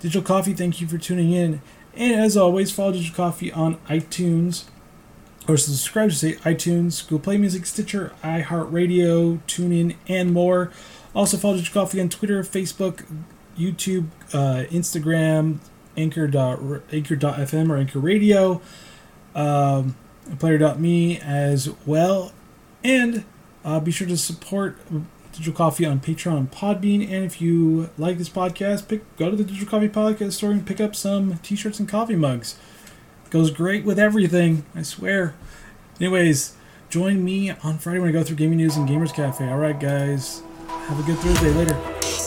Digital 0.00 0.22
Coffee. 0.22 0.54
Thank 0.54 0.80
you 0.80 0.86
for 0.86 0.98
tuning 0.98 1.32
in. 1.32 1.60
And 1.96 2.14
as 2.20 2.36
always, 2.36 2.70
follow 2.70 2.92
Digital 2.92 3.16
Coffee 3.16 3.50
on 3.52 3.76
iTunes, 3.88 4.64
or 5.48 5.56
subscribe 5.56 6.10
to 6.10 6.16
say 6.16 6.34
iTunes, 6.34 7.02
Google 7.04 7.20
Play 7.20 7.38
Music, 7.38 7.64
Stitcher, 7.64 8.12
iHeartRadio, 8.22 9.40
TuneIn, 9.46 9.96
and 10.06 10.32
more. 10.32 10.70
Also 11.14 11.38
follow 11.38 11.56
Digital 11.56 11.82
Coffee 11.82 12.00
on 12.00 12.08
Twitter, 12.10 12.42
Facebook, 12.42 13.04
YouTube, 13.58 14.08
uh, 14.34 14.64
Instagram, 14.70 15.58
Anchor. 15.96 16.26
Anchor.fm 16.92 17.70
or 17.70 17.76
Anchor 17.78 17.98
Radio, 17.98 18.60
um, 19.34 19.96
Player.me 20.38 21.18
as 21.20 21.70
well. 21.86 22.32
And 22.84 23.24
uh, 23.64 23.80
be 23.80 23.90
sure 23.90 24.06
to 24.06 24.16
support 24.16 24.76
Digital 25.36 25.56
Coffee 25.56 25.84
on 25.84 26.00
Patreon 26.00 26.48
Podbean. 26.48 27.02
And 27.02 27.24
if 27.24 27.40
you 27.40 27.90
like 27.98 28.18
this 28.18 28.28
podcast, 28.28 28.88
pick 28.88 29.16
go 29.16 29.30
to 29.30 29.36
the 29.36 29.44
Digital 29.44 29.68
Coffee 29.68 29.88
Podcast 29.88 30.32
store 30.32 30.50
and 30.50 30.66
pick 30.66 30.80
up 30.80 30.96
some 30.96 31.38
t-shirts 31.38 31.78
and 31.78 31.88
coffee 31.88 32.16
mugs. 32.16 32.58
It 33.24 33.30
goes 33.30 33.50
great 33.50 33.84
with 33.84 33.98
everything, 33.98 34.64
I 34.74 34.82
swear. 34.82 35.34
Anyways, 36.00 36.56
join 36.88 37.24
me 37.24 37.50
on 37.50 37.78
Friday 37.78 37.98
when 37.98 38.08
I 38.08 38.12
go 38.12 38.22
through 38.22 38.36
gaming 38.36 38.58
news 38.58 38.76
and 38.76 38.88
Gamers 38.88 39.12
Cafe. 39.12 39.48
All 39.48 39.58
right, 39.58 39.78
guys. 39.78 40.42
Have 40.68 41.00
a 41.00 41.02
good 41.02 41.18
Thursday. 41.18 41.52
Later. 41.52 42.25